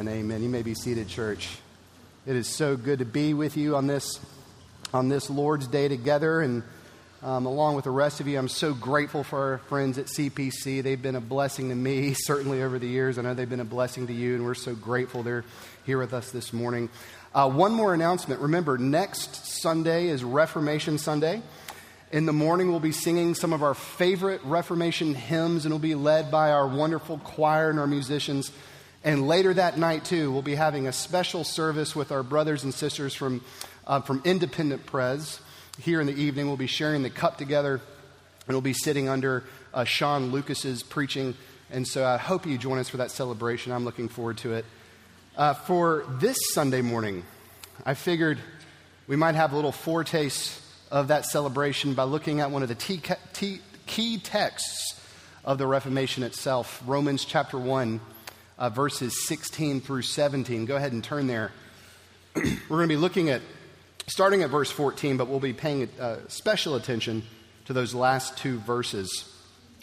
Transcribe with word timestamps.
and 0.00 0.08
amen. 0.08 0.42
You 0.42 0.48
may 0.48 0.62
be 0.62 0.72
seated, 0.72 1.08
church. 1.08 1.58
It 2.24 2.34
is 2.34 2.48
so 2.48 2.74
good 2.74 3.00
to 3.00 3.04
be 3.04 3.34
with 3.34 3.58
you 3.58 3.76
on 3.76 3.86
this, 3.86 4.18
on 4.94 5.10
this 5.10 5.28
Lord's 5.28 5.66
Day 5.66 5.88
together. 5.88 6.40
And 6.40 6.62
um, 7.22 7.44
along 7.44 7.76
with 7.76 7.84
the 7.84 7.90
rest 7.90 8.18
of 8.18 8.26
you, 8.26 8.38
I'm 8.38 8.48
so 8.48 8.72
grateful 8.72 9.22
for 9.22 9.38
our 9.38 9.58
friends 9.58 9.98
at 9.98 10.06
CPC. 10.06 10.82
They've 10.82 11.02
been 11.02 11.16
a 11.16 11.20
blessing 11.20 11.68
to 11.68 11.74
me, 11.74 12.14
certainly 12.18 12.62
over 12.62 12.78
the 12.78 12.88
years. 12.88 13.18
I 13.18 13.22
know 13.22 13.34
they've 13.34 13.46
been 13.46 13.60
a 13.60 13.64
blessing 13.66 14.06
to 14.06 14.14
you, 14.14 14.36
and 14.36 14.46
we're 14.46 14.54
so 14.54 14.74
grateful 14.74 15.22
they're 15.22 15.44
here 15.84 15.98
with 15.98 16.14
us 16.14 16.30
this 16.30 16.54
morning. 16.54 16.88
Uh, 17.34 17.50
one 17.50 17.74
more 17.74 17.92
announcement. 17.92 18.40
Remember, 18.40 18.78
next 18.78 19.60
Sunday 19.60 20.06
is 20.06 20.24
Reformation 20.24 20.96
Sunday. 20.96 21.42
In 22.10 22.24
the 22.24 22.32
morning, 22.32 22.70
we'll 22.70 22.80
be 22.80 22.90
singing 22.90 23.34
some 23.34 23.52
of 23.52 23.62
our 23.62 23.74
favorite 23.74 24.40
Reformation 24.44 25.14
hymns, 25.14 25.66
and 25.66 25.74
we'll 25.74 25.78
be 25.78 25.94
led 25.94 26.30
by 26.30 26.52
our 26.52 26.66
wonderful 26.66 27.18
choir 27.18 27.68
and 27.68 27.78
our 27.78 27.86
musicians. 27.86 28.50
And 29.02 29.26
later 29.26 29.54
that 29.54 29.78
night, 29.78 30.04
too, 30.04 30.30
we'll 30.30 30.42
be 30.42 30.54
having 30.54 30.86
a 30.86 30.92
special 30.92 31.42
service 31.42 31.96
with 31.96 32.12
our 32.12 32.22
brothers 32.22 32.64
and 32.64 32.74
sisters 32.74 33.14
from, 33.14 33.42
uh, 33.86 34.02
from 34.02 34.20
Independent 34.26 34.84
Pres. 34.84 35.40
Here 35.80 36.02
in 36.02 36.06
the 36.06 36.12
evening, 36.12 36.48
we'll 36.48 36.58
be 36.58 36.66
sharing 36.66 37.02
the 37.02 37.08
cup 37.08 37.38
together, 37.38 37.74
and 38.46 38.48
we'll 38.48 38.60
be 38.60 38.74
sitting 38.74 39.08
under 39.08 39.44
uh, 39.72 39.84
Sean 39.84 40.30
Lucas's 40.30 40.82
preaching. 40.82 41.34
And 41.70 41.88
so 41.88 42.04
I 42.04 42.18
hope 42.18 42.44
you 42.44 42.58
join 42.58 42.78
us 42.78 42.90
for 42.90 42.98
that 42.98 43.10
celebration. 43.10 43.72
I'm 43.72 43.86
looking 43.86 44.08
forward 44.08 44.36
to 44.38 44.52
it. 44.52 44.66
Uh, 45.34 45.54
for 45.54 46.04
this 46.20 46.36
Sunday 46.52 46.82
morning, 46.82 47.24
I 47.86 47.94
figured 47.94 48.38
we 49.06 49.16
might 49.16 49.34
have 49.34 49.52
a 49.52 49.56
little 49.56 49.72
foretaste 49.72 50.60
of 50.90 51.08
that 51.08 51.24
celebration 51.24 51.94
by 51.94 52.02
looking 52.02 52.40
at 52.40 52.50
one 52.50 52.62
of 52.62 52.68
the 52.68 52.74
key 53.86 54.18
texts 54.18 55.00
of 55.42 55.56
the 55.56 55.66
Reformation 55.66 56.22
itself, 56.22 56.82
Romans 56.84 57.24
chapter 57.24 57.56
1 57.56 58.00
uh, 58.60 58.68
verses 58.68 59.26
16 59.26 59.80
through 59.80 60.02
17. 60.02 60.66
Go 60.66 60.76
ahead 60.76 60.92
and 60.92 61.02
turn 61.02 61.26
there. 61.26 61.50
We're 62.36 62.52
going 62.68 62.88
to 62.88 62.94
be 62.94 62.96
looking 62.96 63.30
at, 63.30 63.40
starting 64.06 64.42
at 64.42 64.50
verse 64.50 64.70
14, 64.70 65.16
but 65.16 65.26
we'll 65.26 65.40
be 65.40 65.54
paying 65.54 65.88
uh, 65.98 66.18
special 66.28 66.76
attention 66.76 67.24
to 67.64 67.72
those 67.72 67.94
last 67.94 68.36
two 68.36 68.58
verses. 68.58 69.24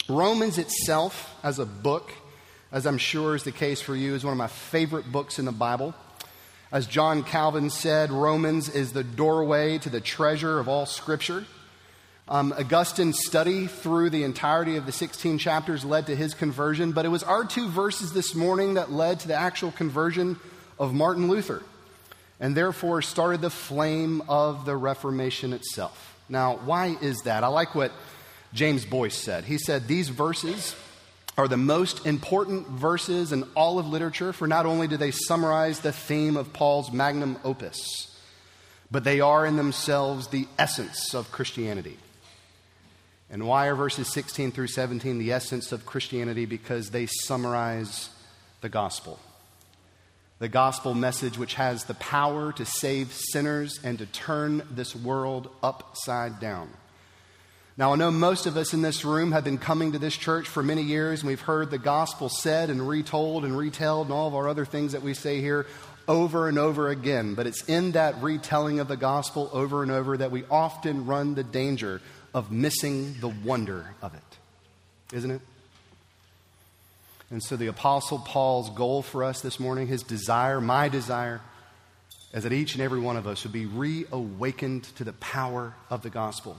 Romans 0.08 0.56
itself, 0.56 1.34
as 1.42 1.58
a 1.58 1.66
book, 1.66 2.12
as 2.70 2.86
I'm 2.86 2.98
sure 2.98 3.34
is 3.34 3.42
the 3.42 3.52
case 3.52 3.80
for 3.80 3.96
you, 3.96 4.14
is 4.14 4.24
one 4.24 4.32
of 4.32 4.38
my 4.38 4.46
favorite 4.46 5.10
books 5.10 5.38
in 5.38 5.44
the 5.44 5.52
Bible. 5.52 5.94
As 6.70 6.86
John 6.86 7.24
Calvin 7.24 7.70
said, 7.70 8.10
Romans 8.10 8.68
is 8.68 8.92
the 8.92 9.04
doorway 9.04 9.78
to 9.78 9.90
the 9.90 10.00
treasure 10.00 10.60
of 10.60 10.68
all 10.68 10.86
Scripture. 10.86 11.44
Um, 12.30 12.52
Augustine's 12.52 13.24
study 13.24 13.68
through 13.68 14.10
the 14.10 14.22
entirety 14.22 14.76
of 14.76 14.84
the 14.84 14.92
16 14.92 15.38
chapters 15.38 15.82
led 15.82 16.08
to 16.08 16.16
his 16.16 16.34
conversion, 16.34 16.92
but 16.92 17.06
it 17.06 17.08
was 17.08 17.22
our 17.22 17.42
two 17.46 17.70
verses 17.70 18.12
this 18.12 18.34
morning 18.34 18.74
that 18.74 18.92
led 18.92 19.20
to 19.20 19.28
the 19.28 19.34
actual 19.34 19.72
conversion 19.72 20.38
of 20.78 20.92
Martin 20.92 21.28
Luther, 21.28 21.62
and 22.38 22.54
therefore 22.54 23.00
started 23.00 23.40
the 23.40 23.48
flame 23.48 24.22
of 24.28 24.66
the 24.66 24.76
Reformation 24.76 25.54
itself. 25.54 26.18
Now, 26.28 26.56
why 26.56 26.98
is 27.00 27.22
that? 27.22 27.44
I 27.44 27.46
like 27.46 27.74
what 27.74 27.92
James 28.52 28.84
Boice 28.84 29.16
said. 29.16 29.44
He 29.44 29.56
said, 29.56 29.88
These 29.88 30.10
verses 30.10 30.76
are 31.38 31.48
the 31.48 31.56
most 31.56 32.04
important 32.04 32.68
verses 32.68 33.32
in 33.32 33.44
all 33.54 33.78
of 33.78 33.88
literature, 33.88 34.34
for 34.34 34.46
not 34.46 34.66
only 34.66 34.86
do 34.86 34.98
they 34.98 35.12
summarize 35.12 35.80
the 35.80 35.92
theme 35.92 36.36
of 36.36 36.52
Paul's 36.52 36.92
magnum 36.92 37.38
opus, 37.42 38.14
but 38.90 39.04
they 39.04 39.20
are 39.20 39.46
in 39.46 39.56
themselves 39.56 40.26
the 40.26 40.46
essence 40.58 41.14
of 41.14 41.32
Christianity. 41.32 41.96
And 43.30 43.46
why 43.46 43.66
are 43.66 43.74
verses 43.74 44.08
16 44.08 44.52
through 44.52 44.68
17 44.68 45.18
the 45.18 45.32
essence 45.32 45.72
of 45.72 45.84
Christianity? 45.84 46.46
Because 46.46 46.90
they 46.90 47.06
summarize 47.06 48.10
the 48.60 48.68
gospel. 48.68 49.18
The 50.38 50.48
gospel 50.48 50.94
message, 50.94 51.36
which 51.36 51.54
has 51.54 51.84
the 51.84 51.94
power 51.94 52.52
to 52.52 52.64
save 52.64 53.12
sinners 53.12 53.80
and 53.82 53.98
to 53.98 54.06
turn 54.06 54.62
this 54.70 54.94
world 54.94 55.50
upside 55.62 56.40
down. 56.40 56.70
Now, 57.76 57.92
I 57.92 57.96
know 57.96 58.10
most 58.10 58.46
of 58.46 58.56
us 58.56 58.72
in 58.72 58.82
this 58.82 59.04
room 59.04 59.30
have 59.32 59.44
been 59.44 59.58
coming 59.58 59.92
to 59.92 59.98
this 59.98 60.16
church 60.16 60.48
for 60.48 60.62
many 60.62 60.82
years, 60.82 61.20
and 61.20 61.28
we've 61.28 61.40
heard 61.40 61.70
the 61.70 61.78
gospel 61.78 62.28
said 62.28 62.70
and 62.70 62.88
retold 62.88 63.44
and 63.44 63.56
retold 63.56 64.06
and 64.06 64.14
all 64.14 64.26
of 64.26 64.34
our 64.34 64.48
other 64.48 64.64
things 64.64 64.92
that 64.92 65.02
we 65.02 65.14
say 65.14 65.40
here 65.40 65.66
over 66.08 66.48
and 66.48 66.58
over 66.58 66.88
again. 66.88 67.34
But 67.34 67.46
it's 67.46 67.62
in 67.64 67.92
that 67.92 68.20
retelling 68.20 68.80
of 68.80 68.88
the 68.88 68.96
gospel 68.96 69.48
over 69.52 69.82
and 69.82 69.92
over 69.92 70.16
that 70.16 70.32
we 70.32 70.44
often 70.50 71.06
run 71.06 71.34
the 71.34 71.44
danger 71.44 72.00
of 72.34 72.50
missing 72.50 73.14
the 73.20 73.28
wonder 73.28 73.94
of 74.02 74.14
it, 74.14 75.16
isn't 75.16 75.30
it? 75.30 75.40
And 77.30 77.42
so, 77.42 77.56
the 77.56 77.66
Apostle 77.66 78.18
Paul's 78.18 78.70
goal 78.70 79.02
for 79.02 79.22
us 79.22 79.42
this 79.42 79.60
morning, 79.60 79.86
his 79.86 80.02
desire, 80.02 80.60
my 80.60 80.88
desire, 80.88 81.42
is 82.32 82.44
that 82.44 82.52
each 82.52 82.74
and 82.74 82.82
every 82.82 83.00
one 83.00 83.16
of 83.16 83.26
us 83.26 83.42
would 83.44 83.52
be 83.52 83.66
reawakened 83.66 84.84
to 84.96 85.04
the 85.04 85.12
power 85.14 85.74
of 85.90 86.02
the 86.02 86.10
gospel, 86.10 86.56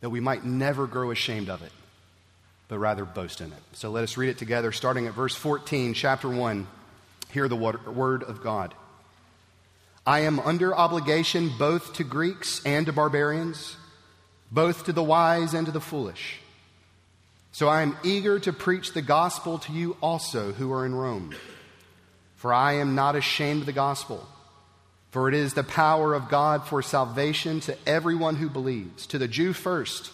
that 0.00 0.10
we 0.10 0.20
might 0.20 0.44
never 0.44 0.86
grow 0.86 1.10
ashamed 1.10 1.50
of 1.50 1.62
it, 1.62 1.72
but 2.68 2.78
rather 2.78 3.04
boast 3.04 3.42
in 3.42 3.48
it. 3.48 3.62
So, 3.74 3.90
let 3.90 4.04
us 4.04 4.16
read 4.16 4.30
it 4.30 4.38
together, 4.38 4.72
starting 4.72 5.06
at 5.06 5.12
verse 5.12 5.34
14, 5.34 5.92
chapter 5.92 6.28
1. 6.28 6.66
Hear 7.30 7.46
the 7.46 7.56
word 7.56 8.22
of 8.22 8.42
God. 8.42 8.72
I 10.06 10.20
am 10.20 10.40
under 10.40 10.74
obligation 10.74 11.50
both 11.58 11.92
to 11.94 12.04
Greeks 12.04 12.64
and 12.64 12.86
to 12.86 12.92
barbarians 12.94 13.76
both 14.50 14.84
to 14.84 14.92
the 14.92 15.02
wise 15.02 15.54
and 15.54 15.66
to 15.66 15.72
the 15.72 15.80
foolish. 15.80 16.40
So 17.52 17.68
I 17.68 17.82
am 17.82 17.96
eager 18.04 18.38
to 18.40 18.52
preach 18.52 18.92
the 18.92 19.02
gospel 19.02 19.58
to 19.58 19.72
you 19.72 19.96
also 20.00 20.52
who 20.52 20.72
are 20.72 20.86
in 20.86 20.94
Rome. 20.94 21.34
For 22.36 22.52
I 22.52 22.74
am 22.74 22.94
not 22.94 23.16
ashamed 23.16 23.62
of 23.62 23.66
the 23.66 23.72
gospel, 23.72 24.26
for 25.10 25.28
it 25.28 25.34
is 25.34 25.54
the 25.54 25.64
power 25.64 26.14
of 26.14 26.28
God 26.28 26.66
for 26.66 26.82
salvation 26.82 27.60
to 27.60 27.76
everyone 27.86 28.36
who 28.36 28.48
believes, 28.48 29.06
to 29.08 29.18
the 29.18 29.26
Jew 29.26 29.52
first, 29.52 30.12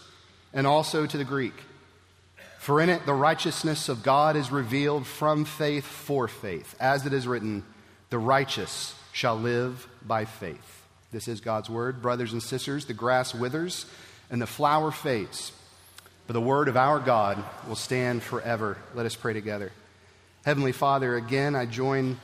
and 0.52 0.66
also 0.66 1.04
to 1.04 1.18
the 1.18 1.24
Greek. 1.24 1.52
For 2.60 2.80
in 2.80 2.88
it 2.88 3.04
the 3.04 3.12
righteousness 3.12 3.90
of 3.90 4.02
God 4.02 4.36
is 4.36 4.50
revealed 4.50 5.06
from 5.06 5.44
faith 5.44 5.84
for 5.84 6.28
faith, 6.28 6.74
as 6.80 7.04
it 7.04 7.12
is 7.12 7.26
written, 7.26 7.62
the 8.08 8.18
righteous 8.18 8.94
shall 9.12 9.36
live 9.36 9.86
by 10.06 10.24
faith. 10.24 10.82
This 11.12 11.28
is 11.28 11.42
God's 11.42 11.68
word. 11.68 12.00
Brothers 12.00 12.32
and 12.32 12.42
sisters, 12.42 12.86
the 12.86 12.94
grass 12.94 13.34
withers 13.34 13.84
and 14.34 14.42
the 14.42 14.48
flower 14.48 14.90
fades, 14.90 15.52
but 16.26 16.32
the 16.32 16.40
word 16.40 16.66
of 16.66 16.76
our 16.76 16.98
God 16.98 17.38
will 17.68 17.76
stand 17.76 18.20
forever. 18.20 18.76
Let 18.92 19.06
us 19.06 19.14
pray 19.14 19.32
together. 19.32 19.70
Heavenly 20.44 20.72
Father, 20.72 21.14
again, 21.14 21.54
I 21.54 21.66
join 21.66 22.18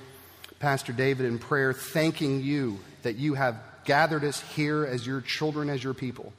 Pastor 0.59 0.93
David 0.93 1.26
in 1.26 1.38
prayer, 1.38 1.72
thanking 1.72 2.43
you 2.43 2.81
that 3.03 3.15
you 3.15 3.34
have 3.34 3.62
gathered 3.84 4.25
us 4.25 4.41
here 4.41 4.84
as 4.84 5.06
your 5.06 5.20
children, 5.20 5.70
as 5.70 5.84
your 5.84 5.94
people. 5.94 6.32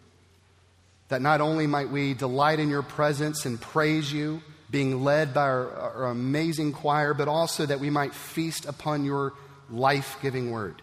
That 1.07 1.21
not 1.21 1.39
only 1.39 1.67
might 1.67 1.89
we 1.89 2.15
delight 2.15 2.59
in 2.59 2.67
your 2.67 2.83
presence 2.83 3.45
and 3.45 3.59
praise 3.59 4.11
you, 4.11 4.41
being 4.69 5.05
led 5.05 5.33
by 5.33 5.43
our, 5.43 5.71
our 5.71 6.05
amazing 6.07 6.73
choir, 6.73 7.13
but 7.13 7.29
also 7.29 7.65
that 7.65 7.79
we 7.79 7.89
might 7.89 8.13
feast 8.13 8.65
upon 8.65 9.05
your 9.05 9.31
life 9.69 10.17
giving 10.21 10.51
word. 10.51 10.81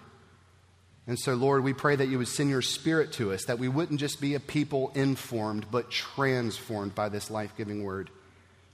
And 1.09 1.19
so, 1.19 1.35
Lord, 1.35 1.65
we 1.65 1.73
pray 1.73 1.97
that 1.97 2.09
you 2.09 2.19
would 2.19 2.29
send 2.29 2.51
your 2.51 2.61
spirit 2.61 3.13
to 3.15 3.33
us, 3.33 3.47
that 3.47 3.59
we 3.59 3.67
wouldn't 3.67 3.99
just 3.99 4.21
be 4.21 4.35
a 4.35 4.41
people 4.41 4.93
informed, 4.95 5.65
but 5.71 5.91
transformed 5.91 6.95
by 6.95 7.09
this 7.09 7.31
life 7.31 7.55
giving 7.57 7.83
word. 7.83 8.11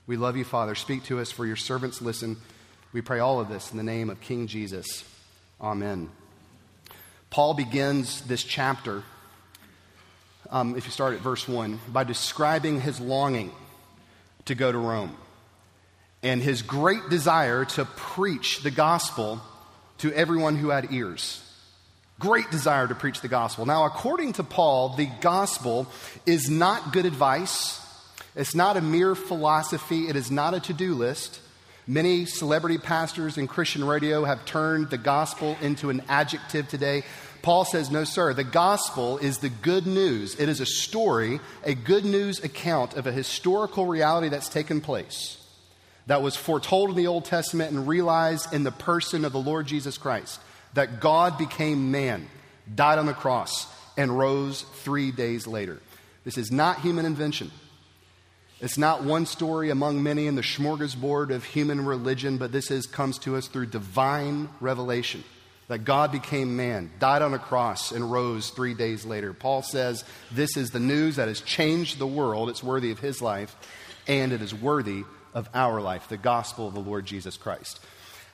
We 0.05 0.17
love 0.17 0.35
you, 0.35 0.43
Father. 0.43 0.75
Speak 0.75 1.05
to 1.05 1.21
us, 1.21 1.31
for 1.31 1.45
your 1.45 1.55
servants 1.55 2.01
listen. 2.01 2.35
We 2.91 2.99
pray 2.99 3.19
all 3.19 3.39
of 3.39 3.47
this 3.47 3.71
in 3.71 3.77
the 3.77 3.83
name 3.83 4.09
of 4.09 4.19
King 4.19 4.47
Jesus. 4.47 5.05
Amen. 5.61 6.09
Paul 7.29 7.53
begins 7.53 8.21
this 8.23 8.43
chapter, 8.43 9.03
um, 10.49 10.75
if 10.75 10.83
you 10.83 10.91
start 10.91 11.13
at 11.13 11.21
verse 11.21 11.47
1, 11.47 11.79
by 11.87 12.03
describing 12.03 12.81
his 12.81 12.99
longing 12.99 13.53
to 14.43 14.55
go 14.55 14.73
to 14.73 14.77
Rome 14.77 15.15
and 16.21 16.41
his 16.41 16.63
great 16.63 17.09
desire 17.09 17.63
to 17.63 17.85
preach 17.85 18.61
the 18.61 18.71
gospel 18.71 19.41
to 19.99 20.11
everyone 20.11 20.57
who 20.57 20.67
had 20.67 20.91
ears 20.91 21.41
great 22.19 22.49
desire 22.49 22.87
to 22.87 22.95
preach 22.95 23.21
the 23.21 23.27
gospel. 23.27 23.65
Now, 23.65 23.85
according 23.85 24.33
to 24.33 24.43
Paul, 24.43 24.89
the 24.95 25.09
gospel 25.21 25.87
is 26.25 26.49
not 26.49 26.93
good 26.93 27.05
advice, 27.05 27.81
it's 28.35 28.55
not 28.55 28.77
a 28.77 28.81
mere 28.81 29.15
philosophy, 29.15 30.07
it 30.07 30.15
is 30.15 30.31
not 30.31 30.53
a 30.53 30.59
to 30.61 30.73
do 30.73 30.93
list. 30.93 31.41
Many 31.87 32.25
celebrity 32.25 32.79
pastors 32.79 33.37
in 33.37 33.47
Christian 33.47 33.83
radio 33.83 34.23
have 34.23 34.43
turned 34.45 34.89
the 34.89 34.97
gospel 34.97 35.55
into 35.61 35.91
an 35.91 36.01
adjective 36.09 36.67
today. 36.67 37.03
Paul 37.43 37.63
says, 37.63 37.91
No, 37.91 38.05
sir, 38.05 38.33
the 38.33 38.43
gospel 38.43 39.19
is 39.19 39.37
the 39.37 39.49
good 39.49 39.85
news. 39.85 40.39
It 40.39 40.49
is 40.49 40.59
a 40.59 40.65
story, 40.65 41.39
a 41.63 41.75
good 41.75 42.03
news 42.03 42.43
account 42.43 42.95
of 42.95 43.05
a 43.05 43.11
historical 43.11 43.85
reality 43.85 44.29
that's 44.29 44.49
taken 44.49 44.81
place, 44.81 45.37
that 46.07 46.23
was 46.23 46.35
foretold 46.35 46.89
in 46.89 46.95
the 46.95 47.05
Old 47.05 47.25
Testament 47.25 47.71
and 47.71 47.87
realized 47.87 48.51
in 48.51 48.63
the 48.63 48.71
person 48.71 49.23
of 49.23 49.31
the 49.31 49.39
Lord 49.39 49.67
Jesus 49.67 49.97
Christ 49.97 50.39
that 50.75 50.99
God 50.99 51.37
became 51.37 51.91
man, 51.91 52.27
died 52.73 52.99
on 52.99 53.07
the 53.07 53.13
cross, 53.13 53.67
and 53.97 54.17
rose 54.17 54.61
three 54.83 55.11
days 55.11 55.47
later. 55.47 55.81
This 56.23 56.37
is 56.37 56.51
not 56.51 56.81
human 56.81 57.05
invention. 57.05 57.51
It's 58.61 58.77
not 58.77 59.03
one 59.03 59.25
story 59.25 59.69
among 59.69 60.01
many 60.01 60.27
in 60.27 60.35
the 60.35 60.41
smorgasbord 60.41 61.33
of 61.33 61.43
human 61.43 61.85
religion, 61.85 62.37
but 62.37 62.51
this 62.51 62.71
is, 62.71 62.85
comes 62.85 63.17
to 63.19 63.35
us 63.35 63.47
through 63.47 63.67
divine 63.67 64.49
revelation 64.61 65.23
that 65.67 65.79
God 65.79 66.11
became 66.11 66.55
man, 66.55 66.91
died 66.99 67.21
on 67.21 67.33
a 67.33 67.39
cross, 67.39 67.91
and 67.91 68.11
rose 68.11 68.49
three 68.49 68.73
days 68.73 69.05
later. 69.05 69.33
Paul 69.33 69.61
says 69.61 70.03
this 70.31 70.57
is 70.57 70.69
the 70.69 70.79
news 70.79 71.15
that 71.15 71.27
has 71.27 71.41
changed 71.41 71.97
the 71.97 72.07
world. 72.07 72.49
It's 72.49 72.63
worthy 72.63 72.91
of 72.91 72.99
his 72.99 73.21
life, 73.21 73.55
and 74.07 74.31
it 74.31 74.41
is 74.41 74.53
worthy 74.53 75.03
of 75.33 75.49
our 75.53 75.81
life, 75.81 76.07
the 76.07 76.17
gospel 76.17 76.67
of 76.67 76.73
the 76.73 76.79
Lord 76.79 77.05
Jesus 77.05 77.35
Christ. 77.35 77.79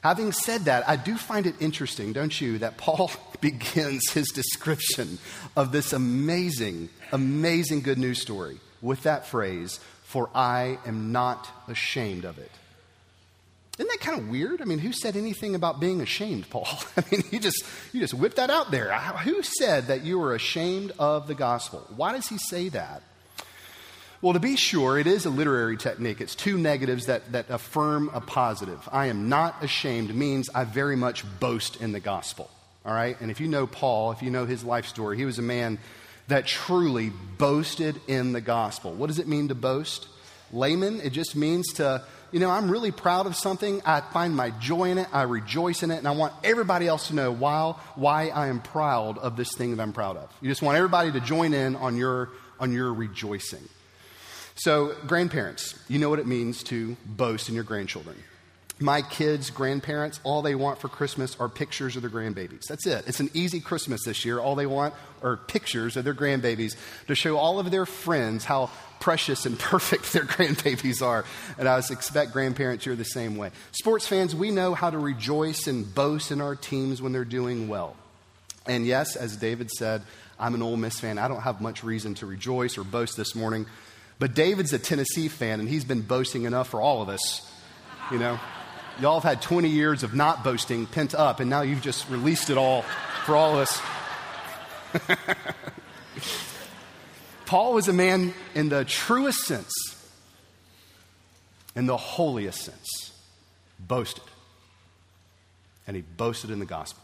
Having 0.04 0.32
said 0.32 0.62
that, 0.66 0.88
I 0.90 0.96
do 0.96 1.16
find 1.16 1.46
it 1.46 1.56
interesting, 1.60 2.12
don't 2.12 2.42
you, 2.42 2.58
that 2.60 2.78
Paul 2.78 3.12
begins 3.42 4.10
his 4.12 4.28
description 4.30 5.20
of 5.56 5.72
this 5.72 5.94
amazing, 5.94 6.90
amazing 7.12 7.82
good 7.82 8.00
news 8.00 8.20
story 8.20 8.60
with 8.82 9.04
that 9.04 9.28
phrase, 9.28 9.80
for 10.04 10.30
I 10.34 10.80
am 10.86 11.12
not 11.12 11.48
ashamed 11.68 12.26
of 12.26 12.40
it. 12.40 12.52
Isn't 13.78 13.90
that 13.90 14.00
kind 14.00 14.20
of 14.20 14.30
weird? 14.30 14.62
I 14.62 14.66
mean, 14.66 14.80
who 14.80 14.92
said 14.92 15.16
anything 15.16 15.56
about 15.56 15.80
being 15.80 16.02
ashamed, 16.02 16.50
Paul? 16.50 16.68
I 16.98 17.04
mean, 17.12 17.24
you 17.32 17.40
just, 17.40 17.64
you 17.94 18.02
just 18.02 18.14
whipped 18.14 18.36
that 18.36 18.50
out 18.50 18.72
there. 18.72 18.92
Who 18.92 19.44
said 19.44 19.88
that 19.88 20.04
you 20.04 20.18
were 20.20 20.34
ashamed 20.34 20.94
of 21.00 21.28
the 21.28 21.36
gospel? 21.36 21.86
Why 21.96 22.12
does 22.12 22.28
he 22.28 22.38
say 22.38 22.70
that? 22.70 23.04
Well, 24.22 24.34
to 24.34 24.40
be 24.40 24.56
sure, 24.56 25.00
it 25.00 25.08
is 25.08 25.26
a 25.26 25.32
literary 25.32 25.78
technique. 25.78 26.22
It's 26.22 26.36
two 26.36 26.56
negatives 26.56 27.08
that, 27.08 27.32
that 27.32 27.50
affirm 27.50 28.12
a 28.14 28.22
positive. 28.22 28.88
I 28.92 29.08
am 29.08 29.30
not 29.30 29.64
ashamed 29.64 30.14
means 30.14 30.48
I 30.54 30.64
very 30.64 30.96
much 30.96 31.26
boast 31.40 31.82
in 31.82 31.92
the 31.92 32.00
gospel. 32.00 32.52
All 32.86 32.94
right? 32.94 33.20
And 33.20 33.32
if 33.32 33.40
you 33.40 33.48
know 33.48 33.66
Paul, 33.66 34.12
if 34.12 34.22
you 34.22 34.30
know 34.30 34.46
his 34.46 34.64
life 34.64 34.86
story, 34.86 35.18
he 35.18 35.26
was 35.26 35.40
a 35.40 35.44
man 35.44 35.80
that 36.28 36.46
truly 36.46 37.12
boasted 37.40 38.00
in 38.08 38.32
the 38.32 38.42
gospel. 38.42 38.94
What 38.94 39.08
does 39.08 39.18
it 39.18 39.28
mean 39.28 39.48
to 39.48 39.56
boast? 39.56 40.08
Layman, 40.54 41.02
it 41.02 41.14
just 41.14 41.36
means 41.36 41.74
to, 41.74 42.04
you 42.32 42.40
know, 42.40 42.52
I'm 42.52 42.70
really 42.70 42.92
proud 42.92 43.26
of 43.26 43.36
something. 43.36 43.82
I 43.86 44.02
find 44.02 44.36
my 44.36 44.52
joy 44.52 44.92
in 44.92 45.00
it. 45.00 45.08
I 45.12 45.24
rejoice 45.24 45.82
in 45.82 45.90
it. 45.90 45.98
And 45.98 46.08
I 46.08 46.12
want 46.12 46.34
everybody 46.44 46.88
else 46.88 47.08
to 47.08 47.16
know 47.16 47.32
why, 47.32 47.74
why 47.96 48.28
I 48.28 48.50
am 48.50 48.62
proud 48.62 49.18
of 49.18 49.36
this 49.36 49.56
thing 49.56 49.76
that 49.76 49.82
I'm 49.82 49.94
proud 49.94 50.18
of. 50.18 50.32
You 50.42 50.50
just 50.50 50.62
want 50.62 50.78
everybody 50.78 51.12
to 51.12 51.22
join 51.22 51.56
in 51.56 51.76
on 51.76 51.98
your, 51.98 52.30
on 52.60 52.72
your 52.72 52.94
rejoicing. 52.94 53.68
So, 54.56 54.96
grandparents, 55.08 55.80
you 55.88 56.00
know 56.00 56.10
what 56.10 56.20
it 56.20 56.28
means 56.28 56.64
to 56.64 56.98
boast 57.06 57.50
in 57.50 57.56
your 57.56 57.64
grandchildren. 57.64 58.16
My 58.80 59.04
kids' 59.04 59.52
grandparents, 59.52 60.20
all 60.24 60.42
they 60.42 60.56
want 60.56 60.80
for 60.80 60.88
Christmas 60.88 61.38
are 61.40 61.48
pictures 61.48 61.96
of 61.96 62.02
their 62.02 62.10
grandbabies. 62.10 62.66
That's 62.68 62.88
it. 62.88 63.04
It's 63.08 63.20
an 63.20 63.30
easy 63.36 63.60
Christmas 63.60 64.04
this 64.04 64.26
year. 64.26 64.40
All 64.40 64.56
they 64.56 64.66
want 64.66 64.96
are 65.22 65.38
pictures 65.38 65.96
of 65.98 66.04
their 66.04 66.16
grandbabies 66.16 66.76
to 67.06 67.14
show 67.14 67.38
all 67.38 67.60
of 67.60 67.70
their 67.70 67.86
friends 67.86 68.44
how 68.44 68.72
precious 69.00 69.46
and 69.46 69.58
perfect 69.60 70.12
their 70.14 70.24
grandbabies 70.24 71.06
are. 71.06 71.26
And 71.60 71.68
I 71.68 71.78
expect 71.78 72.34
grandparents, 72.34 72.86
you're 72.86 72.96
the 72.96 73.04
same 73.04 73.38
way. 73.38 73.52
Sports 73.72 74.08
fans, 74.08 74.36
we 74.36 74.50
know 74.50 74.74
how 74.74 74.90
to 74.90 74.98
rejoice 74.98 75.68
and 75.68 75.94
boast 75.94 76.32
in 76.32 76.42
our 76.42 76.56
teams 76.56 77.04
when 77.04 77.12
they're 77.12 77.24
doing 77.24 77.68
well. 77.68 77.96
And 78.66 78.86
yes, 78.86 79.16
as 79.16 79.38
David 79.38 79.70
said, 79.70 80.02
I'm 80.40 80.56
an 80.56 80.64
Ole 80.64 80.78
Miss 80.78 81.00
fan. 81.00 81.20
I 81.20 81.28
don't 81.28 81.42
have 81.42 81.62
much 81.62 81.84
reason 81.84 82.16
to 82.16 82.26
rejoice 82.26 82.80
or 82.80 82.84
boast 82.84 83.16
this 83.16 83.36
morning 83.36 83.68
but 84.22 84.36
David's 84.36 84.72
a 84.72 84.78
Tennessee 84.78 85.30
fan, 85.30 85.60
and 85.60 85.68
he's 85.68 85.84
been 85.84 86.02
boasting 86.02 86.44
enough 86.44 86.70
for 86.70 86.80
all 86.80 87.02
of 87.02 87.10
us. 87.10 87.52
You 88.12 88.20
know, 88.20 88.40
y'all 89.00 89.20
have 89.20 89.24
had 89.24 89.42
20 89.42 89.68
years 89.68 90.04
of 90.04 90.14
not 90.14 90.44
boasting 90.44 90.86
pent 90.86 91.16
up, 91.16 91.40
and 91.40 91.50
now 91.50 91.62
you've 91.64 91.82
just 91.82 92.08
released 92.08 92.52
it 92.52 92.58
all 92.58 92.84
for 93.26 93.36
all 93.36 93.58
of 93.58 93.68
us. 93.68 93.82
Paul 97.48 97.74
was 97.74 97.88
a 97.88 97.94
man 97.94 98.36
in 98.54 98.70
the 98.70 98.86
truest 98.86 99.40
sense, 99.40 99.74
in 101.76 101.88
the 101.88 101.98
holiest 101.98 102.62
sense, 102.62 103.14
boasted. 103.80 104.24
And 105.88 105.96
he 105.96 106.04
boasted 106.04 106.52
in 106.52 106.60
the 106.60 106.66
gospel. 106.68 107.02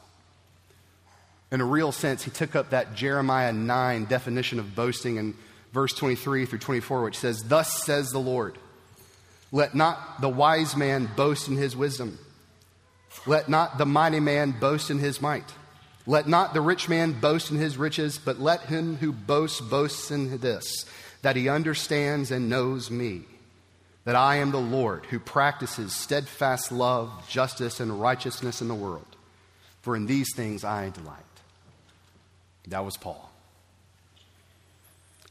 In 1.51 1.61
a 1.61 1.65
real 1.65 1.91
sense, 1.91 2.21
he 2.21 2.29
took 2.29 2.55
up 2.55 2.69
that 2.69 2.93
Jeremiah 2.93 3.53
9 3.53 4.05
definition 4.05 4.59
of 4.59 4.75
boasting 4.75 5.17
and 5.17 5.33
verse 5.77 5.93
23 5.93 6.47
through 6.47 6.57
24, 6.57 7.03
which 7.03 7.19
says, 7.19 7.43
Thus 7.43 7.83
says 7.83 8.09
the 8.09 8.17
Lord, 8.17 8.57
let 9.51 9.75
not 9.75 10.21
the 10.21 10.27
wise 10.27 10.75
man 10.75 11.07
boast 11.15 11.47
in 11.47 11.55
his 11.55 11.75
wisdom, 11.75 12.17
let 13.27 13.47
not 13.47 13.77
the 13.77 13.85
mighty 13.85 14.19
man 14.19 14.55
boast 14.59 14.89
in 14.89 14.97
his 14.97 15.21
might. 15.21 15.53
Let 16.07 16.27
not 16.27 16.55
the 16.55 16.61
rich 16.61 16.89
man 16.89 17.11
boast 17.11 17.51
in 17.51 17.57
his 17.57 17.77
riches, 17.77 18.17
but 18.17 18.39
let 18.39 18.61
him 18.61 18.95
who 18.95 19.11
boasts 19.11 19.61
boast 19.61 20.09
in 20.09 20.39
this, 20.39 20.83
that 21.21 21.35
he 21.35 21.47
understands 21.47 22.31
and 22.31 22.49
knows 22.49 22.89
me, 22.89 23.25
that 24.03 24.15
I 24.15 24.37
am 24.37 24.49
the 24.49 24.57
Lord 24.57 25.05
who 25.05 25.19
practices 25.19 25.93
steadfast 25.93 26.71
love, 26.71 27.29
justice, 27.29 27.79
and 27.79 28.01
righteousness 28.01 28.63
in 28.63 28.67
the 28.67 28.73
world. 28.73 29.15
For 29.83 29.95
in 29.95 30.07
these 30.07 30.33
things 30.35 30.63
I 30.63 30.89
delight. 30.89 31.21
That 32.67 32.83
was 32.83 32.97
Paul. 32.97 33.31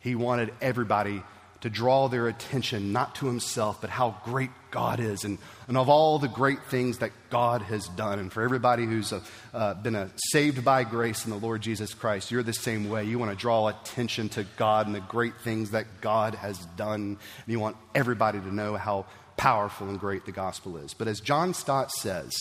He 0.06 0.14
wanted 0.14 0.54
everybody 0.60 1.20
to 1.62 1.68
draw 1.68 2.06
their 2.06 2.28
attention 2.28 2.92
not 2.92 3.16
to 3.16 3.26
himself, 3.26 3.80
but 3.80 3.90
how 3.90 4.16
great 4.24 4.50
God 4.70 5.00
is 5.00 5.24
and, 5.24 5.38
and 5.66 5.76
of 5.76 5.88
all 5.88 6.20
the 6.20 6.28
great 6.28 6.62
things 6.66 6.98
that 6.98 7.10
God 7.28 7.60
has 7.62 7.88
done. 7.88 8.20
And 8.20 8.32
for 8.32 8.44
everybody 8.44 8.84
who's 8.84 9.10
a, 9.10 9.20
uh, 9.52 9.74
been 9.74 9.96
a, 9.96 10.08
saved 10.30 10.64
by 10.64 10.84
grace 10.84 11.24
in 11.24 11.32
the 11.32 11.38
Lord 11.38 11.60
Jesus 11.60 11.92
Christ, 11.92 12.30
you're 12.30 12.44
the 12.44 12.52
same 12.52 12.88
way. 12.88 13.02
You 13.02 13.18
want 13.18 13.32
to 13.32 13.36
draw 13.36 13.66
attention 13.66 14.28
to 14.28 14.46
God 14.56 14.86
and 14.86 14.94
the 14.94 15.00
great 15.00 15.40
things 15.40 15.72
that 15.72 15.86
God 16.00 16.36
has 16.36 16.56
done. 16.76 17.00
And 17.00 17.18
you 17.48 17.58
want 17.58 17.76
everybody 17.92 18.38
to 18.38 18.54
know 18.54 18.76
how 18.76 19.06
powerful 19.36 19.88
and 19.88 19.98
great 19.98 20.24
the 20.24 20.30
gospel 20.30 20.76
is. 20.76 20.94
But 20.94 21.08
as 21.08 21.18
John 21.18 21.52
Stott 21.52 21.90
says, 21.90 22.32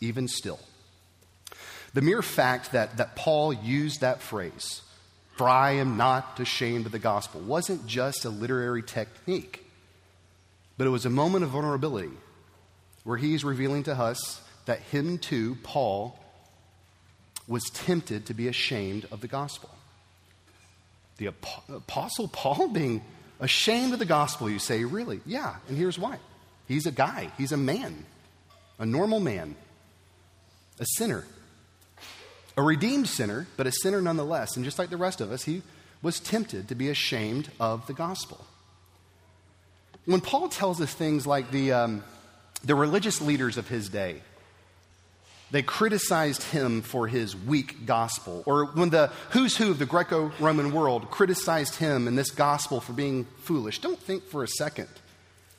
even 0.00 0.26
still, 0.26 0.58
the 1.92 2.00
mere 2.00 2.22
fact 2.22 2.72
that, 2.72 2.96
that 2.96 3.14
Paul 3.14 3.52
used 3.52 4.00
that 4.00 4.22
phrase, 4.22 4.80
for 5.40 5.48
I 5.48 5.76
am 5.76 5.96
not 5.96 6.38
ashamed 6.38 6.84
of 6.84 6.92
the 6.92 6.98
gospel, 6.98 7.40
wasn't 7.40 7.86
just 7.86 8.26
a 8.26 8.28
literary 8.28 8.82
technique, 8.82 9.64
but 10.76 10.86
it 10.86 10.90
was 10.90 11.06
a 11.06 11.08
moment 11.08 11.44
of 11.44 11.48
vulnerability 11.48 12.12
where 13.04 13.16
he's 13.16 13.42
revealing 13.42 13.84
to 13.84 13.94
us 13.94 14.42
that 14.66 14.80
him 14.80 15.16
too, 15.16 15.56
Paul, 15.62 16.18
was 17.48 17.62
tempted 17.72 18.26
to 18.26 18.34
be 18.34 18.48
ashamed 18.48 19.06
of 19.10 19.22
the 19.22 19.28
gospel. 19.28 19.70
The 21.16 21.28
Apostle 21.70 22.28
Paul 22.28 22.68
being 22.68 23.02
ashamed 23.40 23.94
of 23.94 23.98
the 23.98 24.04
gospel, 24.04 24.50
you 24.50 24.58
say, 24.58 24.84
really? 24.84 25.22
Yeah, 25.24 25.56
and 25.68 25.78
here's 25.78 25.98
why. 25.98 26.18
He's 26.68 26.84
a 26.84 26.92
guy, 26.92 27.32
he's 27.38 27.52
a 27.52 27.56
man, 27.56 28.04
a 28.78 28.84
normal 28.84 29.20
man, 29.20 29.56
a 30.78 30.84
sinner 30.84 31.24
a 32.56 32.62
redeemed 32.62 33.08
sinner, 33.08 33.46
but 33.56 33.66
a 33.66 33.72
sinner 33.72 34.02
nonetheless. 34.02 34.56
And 34.56 34.64
just 34.64 34.78
like 34.78 34.90
the 34.90 34.96
rest 34.96 35.20
of 35.20 35.32
us, 35.32 35.44
he 35.44 35.62
was 36.02 36.20
tempted 36.20 36.68
to 36.68 36.74
be 36.74 36.88
ashamed 36.88 37.50
of 37.60 37.86
the 37.86 37.92
gospel. 37.92 38.44
When 40.06 40.20
Paul 40.20 40.48
tells 40.48 40.80
us 40.80 40.92
things 40.92 41.26
like 41.26 41.50
the, 41.50 41.72
um, 41.72 42.04
the 42.64 42.74
religious 42.74 43.20
leaders 43.20 43.56
of 43.58 43.68
his 43.68 43.88
day, 43.88 44.22
they 45.50 45.62
criticized 45.62 46.42
him 46.44 46.82
for 46.82 47.08
his 47.08 47.36
weak 47.36 47.84
gospel. 47.84 48.42
Or 48.46 48.66
when 48.66 48.90
the 48.90 49.08
who's 49.30 49.56
who 49.56 49.72
of 49.72 49.78
the 49.78 49.86
Greco 49.86 50.32
Roman 50.38 50.72
world 50.72 51.10
criticized 51.10 51.76
him 51.76 52.06
and 52.06 52.16
this 52.16 52.30
gospel 52.30 52.80
for 52.80 52.92
being 52.92 53.26
foolish, 53.42 53.80
don't 53.80 53.98
think 53.98 54.24
for 54.24 54.44
a 54.44 54.48
second 54.48 54.88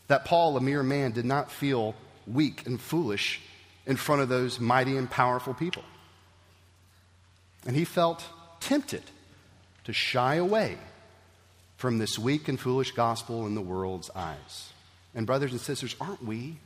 that 0.07 0.25
Paul, 0.25 0.57
a 0.57 0.62
mere 0.62 0.83
man, 0.83 1.12
did 1.12 1.25
not 1.25 1.51
feel 1.51 1.95
weak 2.25 2.65
and 2.65 2.79
foolish 2.79 3.41
in 3.86 3.98
front 3.98 4.21
of 4.21 4.29
those 4.29 4.60
mighty 4.60 4.95
and 4.95 5.10
powerful 5.10 5.53
people. 5.53 5.83
And 7.65 7.75
he 7.75 7.86
felt 7.86 8.25
tempted 8.60 9.03
to 9.84 9.94
shy 9.94 10.36
away 10.36 10.77
from 11.77 11.98
this 11.98 12.18
weak 12.18 12.48
and 12.48 12.60
foolish 12.60 12.91
gospel 12.91 13.46
in 13.48 13.56
the 13.56 13.62
world's 13.62 14.10
eyes. 14.15 14.72
And, 15.13 15.25
brothers 15.25 15.51
and 15.51 15.60
sisters, 15.60 15.96
aren't 16.00 16.24
we 16.24 16.58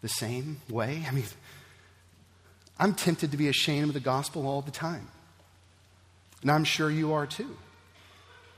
the 0.00 0.08
same 0.08 0.60
way? 0.68 1.04
I 1.06 1.12
mean, 1.12 1.24
I'm 2.78 2.94
tempted 2.94 3.30
to 3.30 3.36
be 3.36 3.48
ashamed 3.48 3.88
of 3.88 3.94
the 3.94 4.00
gospel 4.00 4.46
all 4.46 4.62
the 4.62 4.70
time. 4.70 5.08
And 6.42 6.50
I'm 6.50 6.64
sure 6.64 6.90
you 6.90 7.12
are 7.12 7.26
too. 7.26 7.56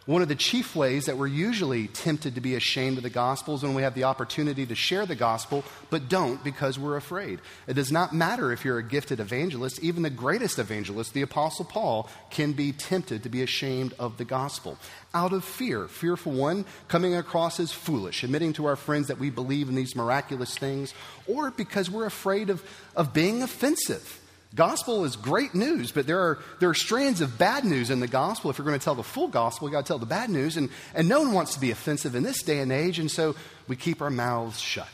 One 0.07 0.23
of 0.23 0.29
the 0.29 0.35
chief 0.35 0.75
ways 0.75 1.05
that 1.07 1.19
we're 1.19 1.27
usually 1.27 1.87
tempted 1.87 2.35
to 2.35 2.41
be 2.41 2.55
ashamed 2.55 2.97
of 2.97 3.03
the 3.03 3.11
gospel 3.11 3.55
is 3.55 3.63
when 3.63 3.75
we 3.75 3.83
have 3.83 3.95
the 3.95 4.05
opportunity 4.05 4.65
to 4.65 4.75
share 4.75 5.05
the 5.05 5.15
gospel, 5.15 5.63
but 5.91 6.09
don't 6.09 6.43
because 6.43 6.79
we're 6.79 6.97
afraid. 6.97 7.39
It 7.67 7.75
does 7.75 7.93
not 7.93 8.15
matter 8.15 8.51
if 8.51 8.65
you're 8.65 8.79
a 8.79 8.83
gifted 8.83 9.21
evangelist, 9.21 9.79
even 9.81 10.03
the 10.03 10.09
greatest 10.09 10.59
evangelist, 10.59 11.13
the 11.13 11.21
Apostle 11.21 11.67
Paul, 11.67 12.09
can 12.31 12.53
be 12.53 12.73
tempted 12.73 13.23
to 13.25 13.29
be 13.29 13.43
ashamed 13.43 13.93
of 13.99 14.17
the 14.17 14.25
gospel 14.25 14.79
out 15.13 15.35
of 15.35 15.45
fear. 15.45 15.87
Fearful 15.87 16.33
one, 16.33 16.65
coming 16.89 17.15
across 17.15 17.61
as 17.61 17.71
foolish, 17.71 18.25
admitting 18.25 18.55
to 18.55 18.65
our 18.65 18.77
friends 18.77 19.09
that 19.09 19.19
we 19.19 19.29
believe 19.29 19.69
in 19.69 19.75
these 19.75 19.95
miraculous 19.95 20.57
things, 20.57 20.95
or 21.27 21.51
because 21.51 21.91
we're 21.91 22.07
afraid 22.07 22.49
of, 22.49 22.65
of 22.97 23.13
being 23.13 23.43
offensive 23.43 24.20
Gospel 24.55 25.05
is 25.05 25.15
great 25.15 25.55
news, 25.55 25.93
but 25.93 26.09
there 26.09 26.19
are, 26.19 26.39
there 26.59 26.69
are 26.69 26.75
strands 26.75 27.21
of 27.21 27.39
bad 27.39 27.65
news 27.65 27.89
in 27.89 28.01
the 28.01 28.09
gospel. 28.09 28.51
If 28.51 28.59
you're 28.59 28.67
going 28.67 28.79
to 28.79 28.85
tell 28.85 28.97
the 28.97 29.03
full 29.05 29.29
gospel, 29.29 29.69
you've 29.69 29.73
got 29.73 29.87
to 29.87 29.89
tell 29.89 29.99
the 29.99 30.07
bad 30.07 30.29
news. 30.29 30.57
And, 30.57 30.71
and 30.93 31.09
no 31.09 31.21
one 31.21 31.33
wants 31.33 31.55
to 31.55 31.61
be 31.61 31.71
offensive 31.71 32.17
in 32.17 32.25
this 32.25 32.43
day 32.43 32.59
and 32.59 32.73
age, 32.73 32.99
and 32.99 33.09
so 33.09 33.37
we 33.69 33.77
keep 33.77 34.03
our 34.03 34.11
mouths 34.11 34.59
shut. 34.59 34.89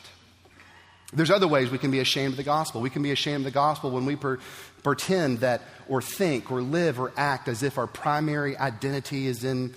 There's 1.11 1.31
other 1.31 1.47
ways 1.47 1.71
we 1.71 1.79
can 1.79 1.89
be 1.89 1.99
ashamed 1.99 2.33
of 2.33 2.37
the 2.37 2.43
gospel. 2.43 2.81
We 2.81 2.91
can 2.91 3.01
be 3.01 3.11
ashamed 3.11 3.37
of 3.37 3.43
the 3.45 3.51
gospel 3.51 3.89
when 3.89 4.05
we 4.05 4.15
per, 4.15 4.37
pretend 4.83 5.39
that, 5.39 5.61
or 5.87 6.03
think, 6.03 6.51
or 6.51 6.61
live, 6.61 6.99
or 6.99 7.11
act 7.17 7.47
as 7.47 7.63
if 7.63 7.79
our 7.79 7.87
primary 7.87 8.55
identity 8.57 9.25
is 9.25 9.43
in, 9.43 9.73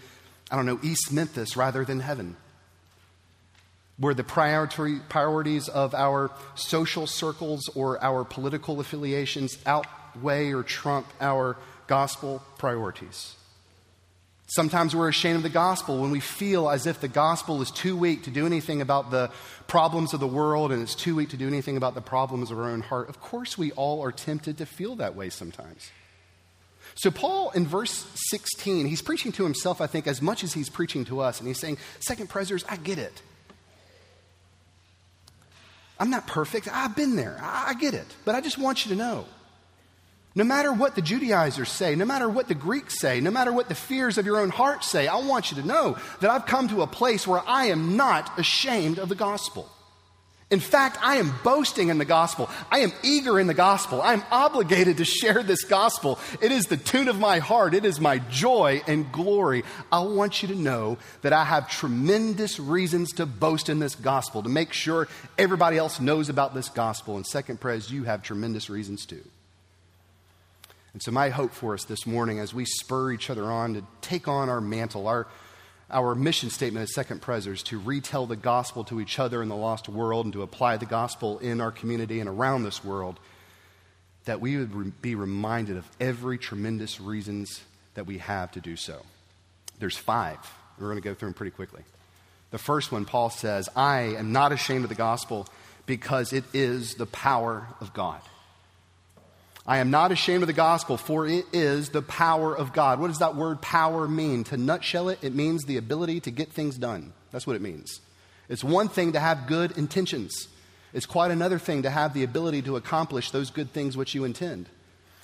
I 0.50 0.56
don't 0.56 0.66
know, 0.66 0.80
East 0.82 1.10
Memphis 1.10 1.56
rather 1.56 1.86
than 1.86 2.00
heaven 2.00 2.36
where 4.00 4.14
the 4.14 4.24
priority, 4.24 4.98
priorities 5.10 5.68
of 5.68 5.94
our 5.94 6.30
social 6.54 7.06
circles 7.06 7.68
or 7.74 8.02
our 8.02 8.24
political 8.24 8.80
affiliations 8.80 9.58
outweigh 9.66 10.52
or 10.52 10.62
trump 10.62 11.06
our 11.20 11.56
gospel 11.86 12.42
priorities. 12.56 13.36
Sometimes 14.46 14.96
we're 14.96 15.10
ashamed 15.10 15.36
of 15.36 15.42
the 15.42 15.48
gospel 15.48 16.00
when 16.00 16.10
we 16.10 16.18
feel 16.18 16.70
as 16.70 16.86
if 16.86 17.00
the 17.00 17.08
gospel 17.08 17.60
is 17.60 17.70
too 17.70 17.94
weak 17.94 18.24
to 18.24 18.30
do 18.30 18.46
anything 18.46 18.80
about 18.80 19.10
the 19.10 19.30
problems 19.68 20.14
of 20.14 20.18
the 20.18 20.26
world 20.26 20.72
and 20.72 20.82
it's 20.82 20.94
too 20.94 21.14
weak 21.14 21.28
to 21.28 21.36
do 21.36 21.46
anything 21.46 21.76
about 21.76 21.94
the 21.94 22.00
problems 22.00 22.50
of 22.50 22.58
our 22.58 22.70
own 22.70 22.80
heart. 22.80 23.08
Of 23.08 23.20
course, 23.20 23.58
we 23.58 23.70
all 23.72 24.02
are 24.02 24.10
tempted 24.10 24.58
to 24.58 24.66
feel 24.66 24.96
that 24.96 25.14
way 25.14 25.28
sometimes. 25.28 25.90
So, 26.96 27.10
Paul, 27.10 27.50
in 27.50 27.66
verse 27.66 28.06
16, 28.30 28.86
he's 28.86 29.02
preaching 29.02 29.30
to 29.32 29.44
himself, 29.44 29.80
I 29.80 29.86
think, 29.86 30.08
as 30.08 30.20
much 30.20 30.42
as 30.42 30.54
he's 30.54 30.68
preaching 30.68 31.04
to 31.04 31.20
us. 31.20 31.38
And 31.38 31.46
he's 31.46 31.60
saying, 31.60 31.78
Second 32.00 32.28
Presers, 32.28 32.64
I 32.68 32.76
get 32.76 32.98
it. 32.98 33.22
I'm 36.00 36.10
not 36.10 36.26
perfect. 36.26 36.66
I've 36.72 36.96
been 36.96 37.14
there. 37.14 37.38
I 37.40 37.74
get 37.74 37.94
it. 37.94 38.06
But 38.24 38.34
I 38.34 38.40
just 38.40 38.58
want 38.58 38.84
you 38.84 38.90
to 38.92 38.96
know 38.96 39.26
no 40.34 40.44
matter 40.44 40.72
what 40.72 40.94
the 40.94 41.02
Judaizers 41.02 41.68
say, 41.68 41.94
no 41.94 42.04
matter 42.04 42.28
what 42.28 42.48
the 42.48 42.54
Greeks 42.54 42.98
say, 42.98 43.20
no 43.20 43.30
matter 43.30 43.52
what 43.52 43.68
the 43.68 43.74
fears 43.74 44.16
of 44.16 44.26
your 44.26 44.38
own 44.38 44.48
heart 44.48 44.84
say, 44.84 45.08
I 45.08 45.16
want 45.16 45.50
you 45.50 45.60
to 45.60 45.66
know 45.66 45.98
that 46.20 46.30
I've 46.30 46.46
come 46.46 46.68
to 46.68 46.82
a 46.82 46.86
place 46.86 47.26
where 47.26 47.42
I 47.46 47.66
am 47.66 47.96
not 47.96 48.38
ashamed 48.38 48.98
of 48.98 49.08
the 49.08 49.14
gospel. 49.14 49.68
In 50.50 50.58
fact, 50.58 50.98
I 51.00 51.18
am 51.18 51.32
boasting 51.44 51.90
in 51.90 51.98
the 51.98 52.04
gospel. 52.04 52.50
I 52.72 52.80
am 52.80 52.92
eager 53.04 53.38
in 53.38 53.46
the 53.46 53.54
gospel. 53.54 54.02
I 54.02 54.14
am 54.14 54.24
obligated 54.32 54.96
to 54.96 55.04
share 55.04 55.44
this 55.44 55.62
gospel. 55.62 56.18
It 56.40 56.50
is 56.50 56.64
the 56.64 56.76
tune 56.76 57.06
of 57.06 57.20
my 57.20 57.38
heart. 57.38 57.72
It 57.72 57.84
is 57.84 58.00
my 58.00 58.18
joy 58.18 58.82
and 58.88 59.12
glory. 59.12 59.62
I 59.92 60.00
want 60.00 60.42
you 60.42 60.48
to 60.48 60.56
know 60.56 60.98
that 61.22 61.32
I 61.32 61.44
have 61.44 61.70
tremendous 61.70 62.58
reasons 62.58 63.12
to 63.12 63.26
boast 63.26 63.68
in 63.68 63.78
this 63.78 63.94
gospel, 63.94 64.42
to 64.42 64.48
make 64.48 64.72
sure 64.72 65.06
everybody 65.38 65.78
else 65.78 66.00
knows 66.00 66.28
about 66.28 66.52
this 66.52 66.68
gospel. 66.68 67.14
And 67.14 67.24
second 67.24 67.60
Pres, 67.60 67.92
you 67.92 68.02
have 68.04 68.24
tremendous 68.24 68.68
reasons 68.68 69.06
too. 69.06 69.22
And 70.92 71.00
so, 71.00 71.12
my 71.12 71.28
hope 71.28 71.52
for 71.52 71.74
us 71.74 71.84
this 71.84 72.04
morning 72.08 72.40
as 72.40 72.52
we 72.52 72.64
spur 72.64 73.12
each 73.12 73.30
other 73.30 73.44
on 73.44 73.74
to 73.74 73.84
take 74.00 74.26
on 74.26 74.48
our 74.48 74.60
mantle, 74.60 75.06
our 75.06 75.28
our 75.90 76.14
mission 76.14 76.50
statement 76.50 76.84
as 76.84 76.94
Second 76.94 77.20
Presers 77.22 77.62
to 77.64 77.78
retell 77.78 78.26
the 78.26 78.36
gospel 78.36 78.84
to 78.84 79.00
each 79.00 79.18
other 79.18 79.42
in 79.42 79.48
the 79.48 79.56
lost 79.56 79.88
world 79.88 80.26
and 80.26 80.32
to 80.32 80.42
apply 80.42 80.76
the 80.76 80.86
gospel 80.86 81.38
in 81.38 81.60
our 81.60 81.70
community 81.70 82.20
and 82.20 82.28
around 82.28 82.64
this 82.64 82.84
world, 82.84 83.18
that 84.24 84.40
we 84.40 84.56
would 84.56 84.74
re- 84.74 84.92
be 85.02 85.14
reminded 85.14 85.76
of 85.76 85.88
every 86.00 86.38
tremendous 86.38 87.00
reasons 87.00 87.60
that 87.94 88.06
we 88.06 88.18
have 88.18 88.52
to 88.52 88.60
do 88.60 88.76
so. 88.76 89.04
There's 89.78 89.96
five. 89.96 90.38
We're 90.78 90.88
going 90.88 91.02
to 91.02 91.08
go 91.08 91.14
through 91.14 91.28
them 91.28 91.34
pretty 91.34 91.50
quickly. 91.50 91.82
The 92.50 92.58
first 92.58 92.90
one, 92.92 93.04
Paul 93.04 93.30
says, 93.30 93.68
I 93.76 94.14
am 94.16 94.32
not 94.32 94.52
ashamed 94.52 94.84
of 94.84 94.88
the 94.88 94.94
gospel 94.94 95.46
because 95.86 96.32
it 96.32 96.44
is 96.52 96.94
the 96.94 97.06
power 97.06 97.66
of 97.80 97.92
God. 97.92 98.20
I 99.70 99.78
am 99.78 99.92
not 99.92 100.10
ashamed 100.10 100.42
of 100.42 100.48
the 100.48 100.52
gospel, 100.52 100.96
for 100.96 101.28
it 101.28 101.44
is 101.52 101.90
the 101.90 102.02
power 102.02 102.52
of 102.52 102.72
God. 102.72 102.98
What 102.98 103.06
does 103.06 103.20
that 103.20 103.36
word 103.36 103.62
power 103.62 104.08
mean? 104.08 104.42
To 104.44 104.56
nutshell 104.56 105.10
it, 105.10 105.20
it 105.22 105.32
means 105.32 105.62
the 105.62 105.76
ability 105.76 106.18
to 106.22 106.32
get 106.32 106.52
things 106.52 106.76
done. 106.76 107.12
That's 107.30 107.46
what 107.46 107.54
it 107.54 107.62
means. 107.62 108.00
It's 108.48 108.64
one 108.64 108.88
thing 108.88 109.12
to 109.12 109.20
have 109.20 109.46
good 109.46 109.78
intentions, 109.78 110.48
it's 110.92 111.06
quite 111.06 111.30
another 111.30 111.60
thing 111.60 111.84
to 111.84 111.90
have 111.90 112.14
the 112.14 112.24
ability 112.24 112.62
to 112.62 112.74
accomplish 112.74 113.30
those 113.30 113.50
good 113.50 113.72
things 113.72 113.96
which 113.96 114.12
you 114.12 114.24
intend. 114.24 114.68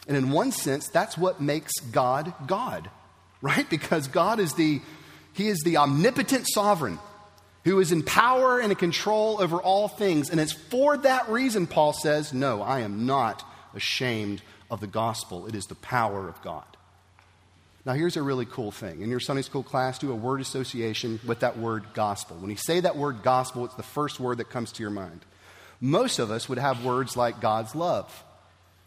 And 0.06 0.16
in 0.16 0.30
one 0.30 0.52
sense, 0.52 0.88
that's 0.90 1.18
what 1.18 1.40
makes 1.40 1.72
God 1.80 2.32
God, 2.46 2.88
right? 3.42 3.68
Because 3.68 4.06
God 4.06 4.38
is 4.38 4.54
the 4.54 4.80
He 5.32 5.48
is 5.48 5.58
the 5.64 5.78
omnipotent 5.78 6.46
sovereign 6.48 7.00
who 7.64 7.80
is 7.80 7.90
in 7.90 8.04
power 8.04 8.60
and 8.60 8.70
in 8.70 8.78
control 8.78 9.42
over 9.42 9.56
all 9.56 9.88
things. 9.88 10.30
And 10.30 10.38
it's 10.38 10.52
for 10.52 10.98
that 10.98 11.28
reason, 11.30 11.66
Paul 11.66 11.92
says, 11.94 12.32
No, 12.32 12.62
I 12.62 12.82
am 12.82 13.06
not 13.06 13.42
ashamed 13.76 14.42
of 14.71 14.80
the 14.80 14.87
gospel. 14.87 15.47
It 15.47 15.54
is 15.54 15.66
the 15.66 15.75
power 15.76 16.28
of 16.28 16.42
God. 16.42 16.64
Now, 17.85 17.92
here's 17.92 18.16
a 18.16 18.23
really 18.23 18.47
cool 18.47 18.73
thing. 18.73 19.02
In 19.02 19.11
your 19.11 19.21
Sunday 19.21 19.42
school 19.42 19.62
class, 19.62 19.99
do 19.99 20.11
a 20.11 20.14
word 20.16 20.40
association 20.40 21.21
with 21.25 21.40
that 21.40 21.56
word 21.56 21.85
gospel. 21.95 22.37
When 22.37 22.50
you 22.50 22.56
say 22.56 22.80
that 22.80 22.97
word 22.97 23.23
gospel, 23.23 23.64
it's 23.64 23.76
the 23.76 23.85
first 23.85 24.18
word 24.18 24.38
that 24.38 24.50
comes 24.50 24.73
to 24.73 24.83
your 24.83 24.90
mind. 24.90 25.25
Most 25.80 26.18
of 26.18 26.33
us 26.33 26.49
would 26.49 26.59
have 26.59 26.85
words 26.85 27.16
like 27.16 27.40
God's 27.40 27.76
love, 27.76 28.25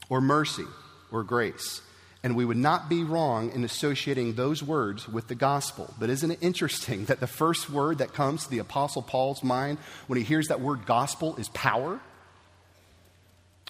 or 0.09 0.19
mercy, 0.19 0.65
or 1.13 1.23
grace. 1.23 1.81
And 2.23 2.35
we 2.35 2.43
would 2.43 2.57
not 2.57 2.89
be 2.89 3.05
wrong 3.05 3.51
in 3.53 3.63
associating 3.63 4.33
those 4.33 4.61
words 4.61 5.07
with 5.07 5.29
the 5.29 5.35
gospel. 5.35 5.93
But 5.97 6.09
isn't 6.09 6.31
it 6.31 6.39
interesting 6.41 7.05
that 7.05 7.21
the 7.21 7.27
first 7.27 7.69
word 7.69 7.99
that 7.99 8.13
comes 8.13 8.43
to 8.43 8.49
the 8.49 8.59
Apostle 8.59 9.01
Paul's 9.01 9.43
mind 9.43 9.77
when 10.07 10.17
he 10.17 10.25
hears 10.25 10.49
that 10.49 10.59
word 10.59 10.85
gospel 10.85 11.37
is 11.37 11.47
power? 11.49 12.01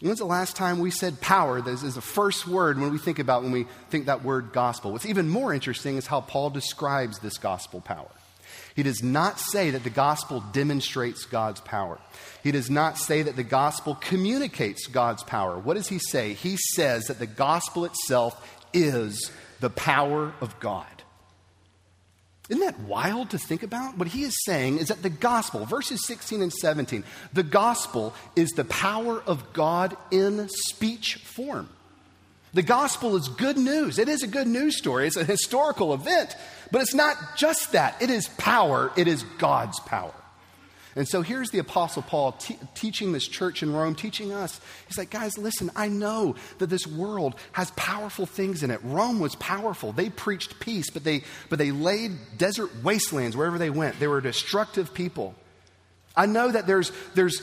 When's 0.01 0.19
the 0.19 0.25
last 0.25 0.55
time 0.55 0.79
we 0.79 0.91
said 0.91 1.19
power? 1.19 1.61
This 1.61 1.83
is 1.83 1.95
the 1.95 2.01
first 2.01 2.47
word 2.47 2.79
when 2.79 2.91
we 2.91 2.97
think 2.97 3.19
about 3.19 3.43
when 3.43 3.51
we 3.51 3.65
think 3.89 4.05
that 4.05 4.23
word 4.23 4.53
gospel. 4.53 4.93
What's 4.93 5.05
even 5.05 5.27
more 5.27 5.53
interesting 5.53 5.97
is 5.97 6.07
how 6.07 6.21
Paul 6.21 6.51
describes 6.51 7.19
this 7.19 7.37
gospel 7.37 7.81
power. 7.81 8.09
He 8.75 8.83
does 8.83 9.03
not 9.03 9.39
say 9.39 9.71
that 9.71 9.83
the 9.83 9.89
gospel 9.89 10.41
demonstrates 10.53 11.25
God's 11.25 11.59
power. 11.59 11.99
He 12.43 12.53
does 12.53 12.69
not 12.69 12.97
say 12.97 13.23
that 13.23 13.35
the 13.35 13.43
gospel 13.43 13.95
communicates 13.95 14.87
God's 14.87 15.23
power. 15.23 15.59
What 15.59 15.73
does 15.73 15.89
he 15.89 15.99
say? 15.99 16.33
He 16.33 16.55
says 16.75 17.05
that 17.05 17.19
the 17.19 17.27
gospel 17.27 17.83
itself 17.83 18.41
is 18.73 19.31
the 19.59 19.69
power 19.69 20.33
of 20.39 20.57
God. 20.61 20.85
Isn't 22.49 22.65
that 22.65 22.79
wild 22.79 23.29
to 23.29 23.37
think 23.37 23.61
about? 23.61 23.97
What 23.97 24.07
he 24.07 24.23
is 24.23 24.35
saying 24.43 24.79
is 24.79 24.87
that 24.87 25.03
the 25.03 25.09
gospel, 25.09 25.65
verses 25.65 26.05
16 26.07 26.41
and 26.41 26.51
17, 26.51 27.03
the 27.31 27.43
gospel 27.43 28.13
is 28.35 28.49
the 28.51 28.65
power 28.65 29.21
of 29.21 29.53
God 29.53 29.95
in 30.09 30.49
speech 30.49 31.15
form. 31.15 31.69
The 32.53 32.63
gospel 32.63 33.15
is 33.15 33.29
good 33.29 33.57
news. 33.57 33.99
It 33.99 34.09
is 34.09 34.23
a 34.23 34.27
good 34.27 34.47
news 34.47 34.77
story. 34.77 35.05
It's 35.05 35.15
a 35.15 35.23
historical 35.23 35.93
event, 35.93 36.35
but 36.71 36.81
it's 36.81 36.95
not 36.95 37.15
just 37.37 37.73
that. 37.73 38.01
It 38.01 38.09
is 38.09 38.27
power, 38.27 38.91
it 38.97 39.07
is 39.07 39.21
God's 39.37 39.79
power. 39.81 40.13
And 40.99 41.07
so 41.07 41.21
here's 41.21 41.49
the 41.49 41.59
Apostle 41.59 42.01
Paul 42.01 42.33
teaching 42.75 43.13
this 43.13 43.25
church 43.25 43.63
in 43.63 43.71
Rome, 43.71 43.95
teaching 43.95 44.33
us. 44.33 44.59
He's 44.85 44.97
like, 44.97 45.09
guys, 45.09 45.37
listen, 45.37 45.71
I 45.73 45.87
know 45.87 46.35
that 46.57 46.69
this 46.69 46.85
world 46.85 47.35
has 47.53 47.71
powerful 47.77 48.25
things 48.25 48.63
in 48.63 48.69
it. 48.69 48.81
Rome 48.83 49.21
was 49.21 49.33
powerful. 49.37 49.93
They 49.93 50.09
preached 50.09 50.59
peace, 50.59 50.89
but 50.89 51.05
they, 51.05 51.23
but 51.47 51.57
they 51.57 51.71
laid 51.71 52.17
desert 52.37 52.83
wastelands 52.83 53.37
wherever 53.37 53.57
they 53.57 53.69
went. 53.69 53.97
They 53.97 54.07
were 54.07 54.19
destructive 54.19 54.93
people. 54.93 55.35
I 56.17 56.25
know 56.25 56.51
that 56.51 56.67
there's, 56.67 56.91
there's 57.15 57.41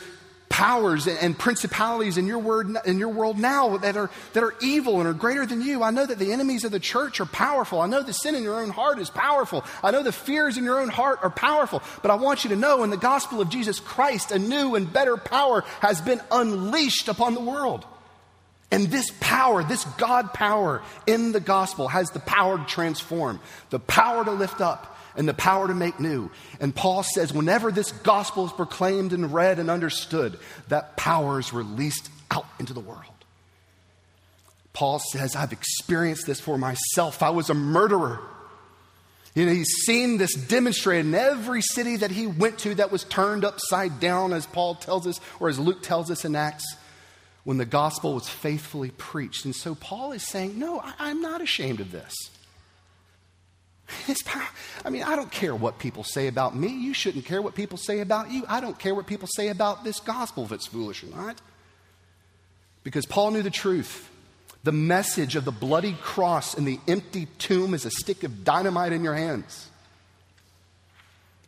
powers 0.49 1.07
and 1.07 1.39
principalities 1.39 2.19
in 2.19 2.27
your, 2.27 2.39
word, 2.39 2.75
in 2.87 2.99
your 2.99 3.09
world 3.09 3.39
now 3.39 3.77
that 3.79 3.97
are, 3.97 4.11
that 4.33 4.43
are 4.43 4.55
evil 4.63 5.01
and 5.01 5.09
are 5.09 5.13
greater 5.13 5.45
than 5.45 5.61
you. 5.61 5.83
I 5.83 5.91
know 5.91 6.07
that 6.07 6.19
the 6.19 6.33
enemies 6.33 6.65
of 6.65 6.73
the 6.73 6.81
church 6.81 7.21
are 7.21 7.27
powerful. 7.27 7.81
I 7.81 7.87
know 7.87 8.03
the 8.03 8.13
sin 8.13 8.35
in 8.35 8.43
your 8.43 8.61
own 8.61 8.71
heart 8.71 8.99
is 8.99 9.11
powerful. 9.11 9.65
I 9.83 9.91
know 9.91 10.03
the 10.03 10.13
fears 10.13 10.57
in 10.57 10.65
your 10.65 10.81
own 10.81 10.89
heart 10.89 11.19
are 11.23 11.31
powerful. 11.31 11.83
But 12.03 12.11
I 12.11 12.15
want 12.15 12.45
you 12.45 12.51
to 12.51 12.57
know 12.57 12.85
in 12.85 12.91
the 12.91 12.97
gospel 12.97 13.41
of 13.41 13.49
Jesus 13.49 13.81
Christ, 13.81 14.33
a 14.33 14.39
new 14.39 14.77
and 14.77 14.93
better 14.93 15.17
power 15.17 15.65
has 15.81 16.01
been 16.01 16.21
unleashed 16.31 17.09
upon 17.09 17.35
the 17.35 17.41
world. 17.41 17.85
And 18.71 18.89
this 18.89 19.11
power, 19.21 19.63
this 19.63 19.85
God 19.97 20.35
power 20.35 20.83
in 21.07 21.33
the 21.33 21.41
gospel 21.41 21.89
has 21.89 22.11
the 22.11 22.21
power 22.21 22.59
to 22.59 22.65
transform, 22.65 23.41
the 23.71 23.79
power 23.79 24.25
to 24.25 24.33
lift 24.33 24.61
up, 24.61 24.97
and 25.17 25.29
the 25.29 25.35
power 25.35 25.67
to 25.67 25.75
make 25.75 25.99
new. 25.99 26.31
And 26.61 26.75
Paul 26.75 27.03
says, 27.03 27.33
whenever 27.33 27.73
this 27.73 27.93
gospel 27.93 28.47
is 28.47 28.53
proclaimed 28.53 29.13
and 29.13 29.33
read 29.33 29.59
and 29.59 29.71
understood, 29.71 30.39
that 30.69 30.97
power 30.97 31.39
is 31.39 31.53
released 31.53 32.11
out 32.31 32.47
into 32.59 32.73
the 32.73 32.81
world. 32.81 33.03
Paul 34.73 34.99
says, 34.99 35.35
I've 35.35 35.53
experienced 35.53 36.27
this 36.27 36.39
for 36.39 36.59
myself. 36.59 37.23
I 37.23 37.31
was 37.31 37.49
a 37.49 37.55
murderer. 37.55 38.21
You 39.35 39.47
know, 39.47 39.53
he's 39.53 39.73
seen 39.85 40.19
this 40.19 40.35
demonstrated 40.35 41.07
in 41.07 41.15
every 41.15 41.63
city 41.63 41.97
that 41.97 42.11
he 42.11 42.27
went 42.27 42.59
to 42.61 42.75
that 42.77 42.93
was 42.93 43.05
turned 43.05 43.45
upside 43.45 44.01
down, 44.01 44.33
as 44.33 44.47
Paul 44.47 44.75
tells 44.75 45.07
us, 45.07 45.21
or 45.41 45.49
as 45.49 45.59
Luke 45.59 45.83
tells 45.83 46.11
us 46.11 46.25
in 46.25 46.37
Acts, 46.37 46.65
when 47.45 47.59
the 47.59 47.65
gospel 47.65 48.15
was 48.15 48.29
faithfully 48.29 48.91
preached. 48.91 49.45
And 49.45 49.55
so 49.55 49.75
Paul 49.75 50.13
is 50.13 50.27
saying, 50.27 50.59
No, 50.59 50.81
I, 50.81 51.11
am 51.11 51.23
not 51.23 51.41
ashamed 51.41 51.81
of 51.81 51.93
this. 51.93 52.15
It's 54.09 54.23
power. 54.23 54.43
I 54.85 54.91
mean, 54.91 55.03
I 55.03 55.17
don't 55.17 55.31
care 55.31 55.55
what 55.55 55.79
people 55.79 56.05
say 56.05 56.27
about 56.27 56.57
me. 56.57 56.69
You 56.69 56.95
shouldn't 56.95 57.25
care 57.25 57.43
what 57.43 57.55
people 57.55 57.79
say 57.79 58.01
about 58.01 58.31
you. 58.31 58.45
I 58.49 58.61
don't 58.61 58.79
care 58.79 58.95
what 58.95 59.07
people 59.07 59.29
say 59.29 59.49
about 59.49 59.85
this 59.85 60.01
gospel 60.01 60.45
if 60.45 60.53
it's 60.53 60.67
foolish 60.67 61.03
or 61.03 61.09
not. 61.09 61.41
Because 62.83 63.07
Paul 63.07 63.33
knew 63.33 63.43
the 63.43 63.51
truth. 63.51 64.11
The 64.65 64.73
message 64.73 65.37
of 65.37 65.45
the 65.45 65.53
bloody 65.53 65.97
cross 66.01 66.55
and 66.55 66.67
the 66.67 66.81
empty 66.89 67.27
tomb 67.39 67.75
is 67.75 67.85
a 67.85 67.91
stick 67.91 68.25
of 68.25 68.45
dynamite 68.45 68.93
in 68.93 69.05
your 69.05 69.15
hands. 69.15 69.69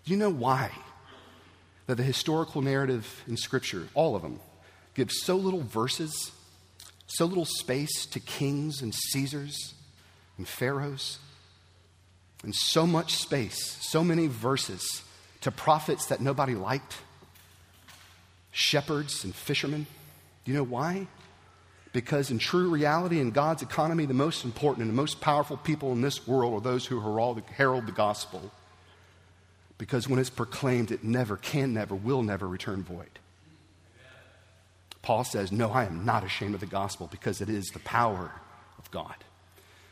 Do 0.05 0.13
you 0.13 0.19
know 0.19 0.31
why? 0.31 0.71
That 1.87 1.97
the 1.97 2.03
historical 2.03 2.63
narrative 2.63 3.25
in 3.27 3.37
Scripture, 3.37 3.89
all 3.95 4.15
of 4.15 4.23
them, 4.23 4.41
gives 4.95 5.21
so 5.23 5.37
little 5.37 5.63
verses, 5.63 6.33
so 7.07 7.25
little 7.25 7.45
space 7.45 8.07
to 8.07 8.21
kings 8.21 8.83
and 8.83 8.95
Caesars 8.95 9.75
and 10.37 10.47
pharaohs, 10.47 11.19
and 12.43 12.55
so 12.55 12.87
much 12.87 13.17
space, 13.17 13.77
so 13.81 14.05
many 14.05 14.27
verses 14.27 15.03
to 15.41 15.51
prophets 15.51 16.07
that 16.07 16.21
nobody 16.21 16.55
liked, 16.55 16.97
shepherds 18.53 19.25
and 19.25 19.35
fishermen. 19.35 19.87
Do 20.45 20.53
you 20.53 20.59
know 20.59 20.65
why? 20.65 21.07
Because 21.93 22.31
in 22.31 22.39
true 22.39 22.71
reality, 22.71 23.21
in 23.21 23.31
God's 23.31 23.63
economy, 23.63 24.07
the 24.07 24.15
most 24.15 24.45
important 24.45 24.83
and 24.83 24.91
the 24.91 25.01
most 25.01 25.21
powerful 25.21 25.57
people 25.57 25.93
in 25.93 26.01
this 26.01 26.27
world 26.27 26.55
are 26.55 26.61
those 26.61 26.87
who 26.87 27.01
herald 27.01 27.87
the 27.87 27.93
gospel. 27.93 28.51
Because 29.79 30.09
when 30.09 30.19
it's 30.19 30.31
proclaimed, 30.31 30.91
it 30.91 31.05
never, 31.05 31.37
can 31.37 31.73
never, 31.73 31.95
will 31.95 32.23
never 32.23 32.47
return 32.47 32.83
void. 32.83 33.19
Paul 35.03 35.25
says, 35.25 35.51
No, 35.53 35.71
I 35.71 35.85
am 35.85 36.05
not 36.05 36.25
ashamed 36.25 36.55
of 36.55 36.61
the 36.61 36.67
gospel 36.67 37.09
because 37.11 37.41
it 37.41 37.49
is 37.49 37.69
the 37.69 37.79
power 37.81 38.33
of 38.79 38.91
God. 38.91 39.15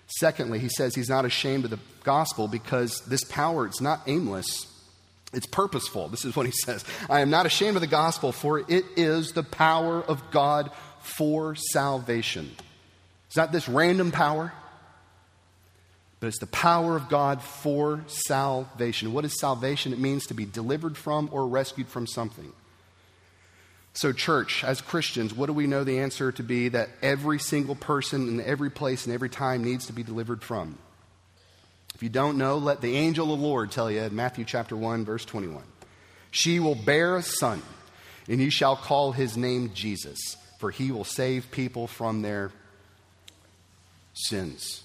Secondly, 0.07 0.59
he 0.59 0.69
says 0.69 0.95
he's 0.95 1.09
not 1.09 1.25
ashamed 1.25 1.65
of 1.65 1.71
the 1.71 1.81
gospel 2.05 2.49
because 2.49 3.01
this 3.07 3.25
power, 3.25 3.67
it's 3.67 3.81
not 3.81 4.03
aimless, 4.07 4.67
it's 5.33 5.47
purposeful. 5.47 6.09
This 6.09 6.25
is 6.25 6.37
what 6.37 6.47
he 6.47 6.53
says 6.53 6.85
I 7.11 7.21
am 7.21 7.31
not 7.31 7.47
ashamed 7.47 7.77
of 7.77 7.81
the 7.81 7.89
gospel, 7.89 8.33
for 8.33 8.61
it 8.61 8.85
is 8.97 9.33
the 9.33 9.43
power 9.43 10.03
of 10.03 10.31
God 10.31 10.71
for 11.01 11.55
salvation. 11.55 12.51
It's 13.27 13.37
not 13.37 13.53
this 13.53 13.69
random 13.69 14.13
power, 14.13 14.53
but 16.21 16.29
it's 16.29 16.39
the 16.39 16.47
power 16.47 16.97
of 16.97 17.09
God 17.09 17.43
for 17.43 18.03
salvation. 18.07 19.13
What 19.13 19.25
is 19.25 19.39
salvation? 19.39 19.93
It 19.93 19.99
means 19.99 20.27
to 20.27 20.35
be 20.35 20.47
delivered 20.47 20.97
from 20.97 21.29
or 21.33 21.47
rescued 21.47 21.89
from 21.89 22.07
something. 22.07 22.53
So, 23.97 24.13
church, 24.13 24.63
as 24.63 24.83
Christians, 24.83 25.33
what 25.33 25.47
do 25.47 25.55
we 25.55 25.67
know 25.67 25.83
the 25.83 26.01
answer 26.01 26.31
to 26.31 26.43
be 26.43 26.69
that 26.69 26.91
every 27.01 27.39
single 27.39 27.75
person 27.75 28.29
in 28.29 28.43
every 28.43 28.71
place 28.71 29.07
and 29.07 29.15
every 29.15 29.31
time 29.31 29.65
needs 29.65 29.87
to 29.87 29.95
be 29.95 30.03
delivered 30.03 30.43
from? 30.43 30.77
If 31.95 32.03
you 32.03 32.11
don't 32.11 32.37
know, 32.37 32.59
let 32.59 32.83
the 32.83 32.95
angel 32.95 33.33
of 33.33 33.41
the 33.41 33.47
Lord 33.47 33.71
tell 33.71 33.91
you 33.91 34.03
in 34.03 34.15
Matthew 34.15 34.45
chapter 34.45 34.77
1, 34.77 35.07
verse 35.07 35.25
21. 35.25 35.63
She 36.31 36.61
will 36.61 36.75
bear 36.75 37.17
a 37.17 37.23
son, 37.23 37.63
and 38.29 38.39
you 38.39 38.51
shall 38.51 38.77
call 38.77 39.13
his 39.13 39.35
name 39.35 39.71
Jesus, 39.73 40.37
for 40.59 40.71
he 40.71 40.93
will 40.93 41.05
save 41.05 41.51
people 41.51 41.87
from 41.87 42.21
their 42.21 42.53
sins. 44.13 44.83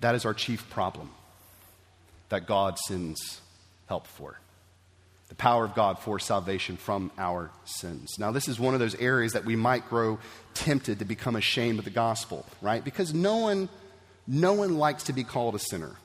That 0.00 0.14
is 0.14 0.26
our 0.26 0.34
chief 0.34 0.68
problem 0.68 1.08
that 2.28 2.46
God 2.46 2.76
sends 2.78 3.40
help 3.88 4.06
for 4.06 4.38
the 5.28 5.34
power 5.34 5.64
of 5.64 5.74
God 5.74 5.98
for 5.98 6.18
salvation 6.18 6.76
from 6.76 7.10
our 7.18 7.50
sins. 7.64 8.18
Now, 8.18 8.30
this 8.30 8.48
is 8.48 8.60
one 8.60 8.74
of 8.74 8.80
those 8.80 8.94
areas 8.94 9.32
that 9.32 9.44
we 9.44 9.56
might 9.56 9.88
grow 9.88 10.18
tempted 10.54 11.00
to 11.00 11.04
become 11.04 11.36
ashamed 11.36 11.78
of 11.78 11.84
the 11.84 11.90
gospel, 11.90 12.46
right? 12.62 12.82
Because 12.84 13.12
no 13.12 13.36
one, 13.36 13.68
no 14.26 14.52
one 14.52 14.78
likes 14.78 15.04
to 15.04 15.12
be 15.12 15.24
called 15.24 15.54
a 15.54 15.58
sinner. 15.58 15.96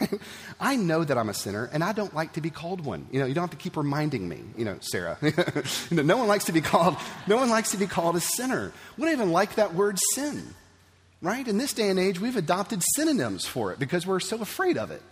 Right? 0.00 0.20
I 0.60 0.76
know 0.76 1.02
that 1.02 1.18
I'm 1.18 1.28
a 1.28 1.34
sinner, 1.34 1.68
and 1.72 1.82
I 1.82 1.92
don't 1.92 2.14
like 2.14 2.34
to 2.34 2.40
be 2.40 2.50
called 2.50 2.84
one. 2.84 3.08
You 3.10 3.18
know, 3.18 3.26
you 3.26 3.34
don't 3.34 3.42
have 3.42 3.50
to 3.50 3.56
keep 3.56 3.76
reminding 3.76 4.28
me. 4.28 4.38
You 4.56 4.64
know, 4.64 4.78
Sarah. 4.80 5.18
you 5.22 5.96
know, 5.96 6.04
no 6.04 6.18
one 6.18 6.28
likes 6.28 6.44
to 6.44 6.52
be 6.52 6.60
called. 6.60 6.96
No 7.26 7.34
one 7.34 7.50
likes 7.50 7.72
to 7.72 7.76
be 7.76 7.88
called 7.88 8.14
a 8.14 8.20
sinner. 8.20 8.72
We 8.96 9.06
don't 9.06 9.12
even 9.12 9.32
like 9.32 9.56
that 9.56 9.74
word 9.74 9.98
sin, 10.14 10.54
right? 11.20 11.48
In 11.48 11.58
this 11.58 11.72
day 11.72 11.88
and 11.88 11.98
age, 11.98 12.20
we've 12.20 12.36
adopted 12.36 12.80
synonyms 12.94 13.44
for 13.44 13.72
it 13.72 13.80
because 13.80 14.06
we're 14.06 14.20
so 14.20 14.40
afraid 14.40 14.78
of 14.78 14.92
it. 14.92 15.02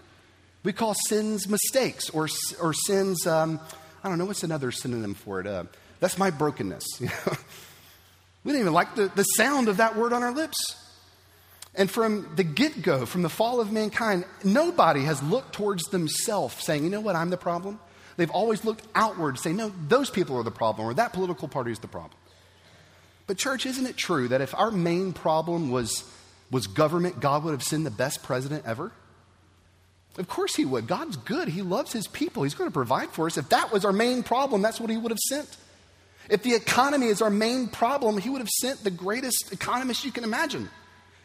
We 0.63 0.73
call 0.73 0.95
sins 0.95 1.49
mistakes 1.49 2.11
or, 2.11 2.29
or 2.61 2.73
sins, 2.73 3.27
um, 3.27 3.61
I 4.05 4.09
don't 4.09 4.19
know, 4.19 4.27
what's 4.27 4.43
another 4.43 4.71
synonym 4.71 5.15
for 5.15 5.41
it? 5.41 5.47
Uh, 5.47 5.65
that's 6.01 6.19
my 6.19 6.31
brokenness. 6.31 6.85
we 7.01 8.53
don't 8.53 8.61
even 8.61 8.73
like 8.73 8.95
the, 8.95 9.11
the 9.15 9.23
sound 9.23 9.69
of 9.69 9.79
that 9.79 9.97
word 9.97 10.13
on 10.13 10.23
our 10.23 10.33
lips. 10.33 10.59
And 11.75 11.91
from 11.91 12.29
the 12.37 12.43
get 12.43 12.83
go, 12.83 13.07
from 13.07 13.23
the 13.23 13.29
fall 13.29 13.61
of 13.61 13.71
mankind, 13.71 14.25
nobody 14.43 15.05
has 15.05 15.23
looked 15.23 15.55
towards 15.55 15.85
themselves 15.85 16.57
saying, 16.63 16.85
you 16.85 16.91
know 16.91 17.01
what, 17.01 17.17
I'm 17.17 17.31
the 17.31 17.37
problem. 17.37 17.79
They've 18.17 18.31
always 18.31 18.65
looked 18.65 18.87
outward, 18.95 19.39
saying, 19.39 19.57
no, 19.57 19.73
those 19.89 20.11
people 20.11 20.37
are 20.37 20.43
the 20.43 20.51
problem, 20.51 20.87
or 20.87 20.95
that 20.95 21.13
political 21.13 21.49
party 21.49 21.71
is 21.71 21.79
the 21.79 21.89
problem. 21.89 22.19
But, 23.27 23.39
church, 23.39 23.65
isn't 23.65 23.87
it 23.87 23.97
true 23.97 24.29
that 24.29 24.41
if 24.41 24.55
our 24.55 24.71
main 24.71 25.13
problem 25.13 25.71
was, 25.71 26.05
was 26.51 26.67
government, 26.67 27.21
God 27.21 27.45
would 27.45 27.53
have 27.53 27.63
sent 27.63 27.85
the 27.85 27.91
best 27.91 28.23
president 28.23 28.67
ever? 28.67 28.91
Of 30.19 30.29
course 30.29 30.57
he 30.57 30.65
would. 30.65 30.87
God's 30.87 31.17
good. 31.17 31.49
He 31.49 31.63
loves 31.63 31.93
his 31.93 32.07
people. 32.09 32.43
He's 32.43 32.55
going 32.55 32.69
to 32.69 32.75
provide 32.75 33.11
for 33.11 33.27
us. 33.27 33.39
If 33.39 33.49
that 33.51 33.73
was 33.73 33.85
our 33.85 33.93
main 33.93 34.23
problem, 34.23 34.61
that's 34.61 34.81
what 34.81 34.91
he 34.91 34.97
would 34.97 35.13
have 35.13 35.19
sent. 35.19 35.57
If 36.29 36.43
the 36.43 36.55
economy 36.55 37.07
is 37.07 37.23
our 37.23 37.31
main 37.31 37.69
problem, 37.69 38.19
he 38.19 38.31
would 38.31 38.41
have 38.41 38.49
sent 38.49 38.85
the 38.85 38.91
greatest 38.91 39.53
economist 39.53 40.05
you 40.05 40.13
can 40.13 40.25
imagine. 40.25 40.69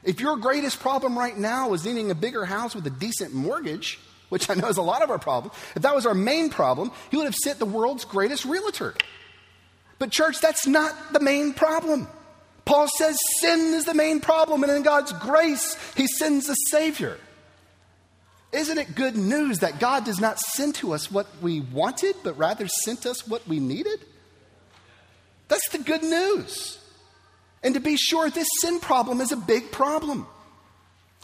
If 0.04 0.20
your 0.20 0.38
greatest 0.38 0.80
problem 0.80 1.18
right 1.18 1.38
now 1.38 1.74
is 1.74 1.84
needing 1.84 2.12
a 2.12 2.16
bigger 2.16 2.46
house 2.46 2.76
with 2.76 2.86
a 2.86 2.92
decent 2.92 3.34
mortgage, 3.34 4.00
which 4.30 4.50
I 4.50 4.54
know 4.54 4.68
is 4.68 4.78
a 4.78 4.84
lot 4.84 5.02
of 5.02 5.10
our 5.10 5.20
problem, 5.20 5.52
if 5.76 5.82
that 5.82 5.96
was 5.96 6.06
our 6.06 6.14
main 6.14 6.50
problem, 6.50 6.92
he 7.12 7.18
would 7.18 7.26
have 7.26 7.36
sent 7.36 7.60
the 7.60 7.66
world's 7.66 8.06
greatest 8.06 8.46
realtor. 8.46 8.94
But, 9.98 10.12
church, 10.12 10.42
that's 10.42 10.68
not 10.68 10.94
the 11.14 11.20
main 11.20 11.54
problem. 11.54 12.08
Paul 12.66 12.88
says 12.88 13.18
sin 13.42 13.74
is 13.74 13.86
the 13.86 13.94
main 13.94 14.20
problem, 14.20 14.64
and 14.64 14.72
in 14.72 14.84
God's 14.84 15.14
grace, 15.14 15.78
he 15.96 16.08
sends 16.08 16.50
a 16.50 16.56
Savior. 16.70 17.18
Isn't 18.56 18.78
it 18.78 18.96
good 18.96 19.18
news 19.18 19.60
that 19.60 19.80
God 19.80 20.06
does 20.06 20.22
not 20.22 20.40
send 20.40 20.76
to 20.76 20.94
us 20.94 21.12
what 21.12 21.28
we 21.42 21.60
wanted, 21.60 22.16
but 22.24 22.38
rather 22.38 22.68
sent 22.86 23.06
us 23.06 23.28
what 23.28 23.46
we 23.50 23.60
needed? 23.60 24.00
That's 25.50 25.68
the 25.70 25.80
good 25.80 26.04
news. 26.04 26.80
And 27.62 27.74
to 27.74 27.82
be 27.82 27.98
sure, 27.98 28.30
this 28.30 28.48
sin 28.62 28.80
problem 28.80 29.20
is 29.20 29.34
a 29.34 29.38
big 29.38 29.74
problem. 29.74 30.26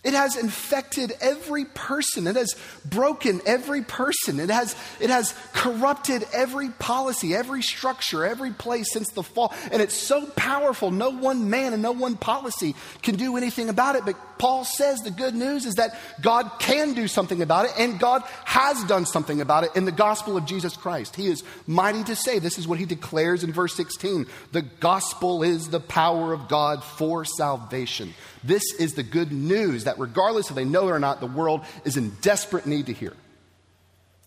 It 0.03 0.13
has 0.13 0.35
infected 0.35 1.13
every 1.21 1.65
person. 1.65 2.25
It 2.25 2.35
has 2.35 2.55
broken 2.83 3.39
every 3.45 3.83
person. 3.83 4.39
It 4.39 4.49
has, 4.49 4.75
it 4.99 5.11
has 5.11 5.35
corrupted 5.53 6.25
every 6.33 6.69
policy, 6.69 7.35
every 7.35 7.61
structure, 7.61 8.25
every 8.25 8.51
place 8.51 8.91
since 8.91 9.09
the 9.11 9.21
fall. 9.21 9.53
And 9.71 9.79
it's 9.79 9.95
so 9.95 10.25
powerful, 10.25 10.89
no 10.89 11.11
one 11.11 11.51
man 11.51 11.73
and 11.73 11.83
no 11.83 11.91
one 11.91 12.17
policy 12.17 12.75
can 13.03 13.15
do 13.15 13.37
anything 13.37 13.69
about 13.69 13.95
it. 13.95 14.03
But 14.03 14.15
Paul 14.41 14.65
says 14.65 15.01
the 15.01 15.11
good 15.11 15.35
news 15.35 15.67
is 15.67 15.75
that 15.75 15.95
God 16.19 16.53
can 16.57 16.95
do 16.95 17.07
something 17.07 17.43
about 17.43 17.65
it, 17.65 17.73
and 17.77 17.99
God 17.99 18.23
has 18.43 18.83
done 18.85 19.05
something 19.05 19.39
about 19.39 19.65
it 19.65 19.75
in 19.75 19.85
the 19.85 19.91
gospel 19.91 20.35
of 20.35 20.47
Jesus 20.47 20.75
Christ. 20.75 21.15
He 21.15 21.27
is 21.27 21.43
mighty 21.67 22.03
to 22.05 22.15
save. 22.15 22.41
This 22.41 22.57
is 22.57 22.67
what 22.67 22.79
he 22.79 22.87
declares 22.87 23.43
in 23.43 23.53
verse 23.53 23.75
16 23.75 24.25
the 24.51 24.63
gospel 24.63 25.43
is 25.43 25.69
the 25.69 25.79
power 25.79 26.33
of 26.33 26.47
God 26.47 26.83
for 26.83 27.23
salvation. 27.23 28.15
This 28.43 28.63
is 28.79 28.95
the 28.95 29.03
good 29.03 29.31
news 29.31 29.83
that, 29.83 29.99
regardless 29.99 30.49
if 30.49 30.55
they 30.55 30.65
know 30.65 30.87
it 30.87 30.91
or 30.91 30.97
not, 30.97 31.19
the 31.19 31.27
world 31.27 31.61
is 31.85 31.95
in 31.95 32.09
desperate 32.21 32.65
need 32.65 32.87
to 32.87 32.93
hear, 32.93 33.13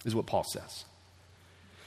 is 0.05 0.14
what 0.14 0.27
Paul 0.27 0.44
says. 0.44 0.85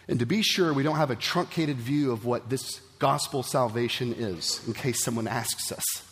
And 0.10 0.20
to 0.20 0.26
be 0.26 0.42
sure, 0.42 0.74
we 0.74 0.84
don't 0.84 0.98
have 0.98 1.12
a 1.12 1.16
truncated 1.16 1.78
view 1.78 2.12
of 2.12 2.26
what 2.26 2.50
this 2.50 2.82
gospel 3.00 3.42
salvation 3.42 4.14
is, 4.14 4.60
in 4.68 4.74
case 4.74 5.02
someone 5.02 5.30
asks 5.30 5.72
us. 5.72 6.07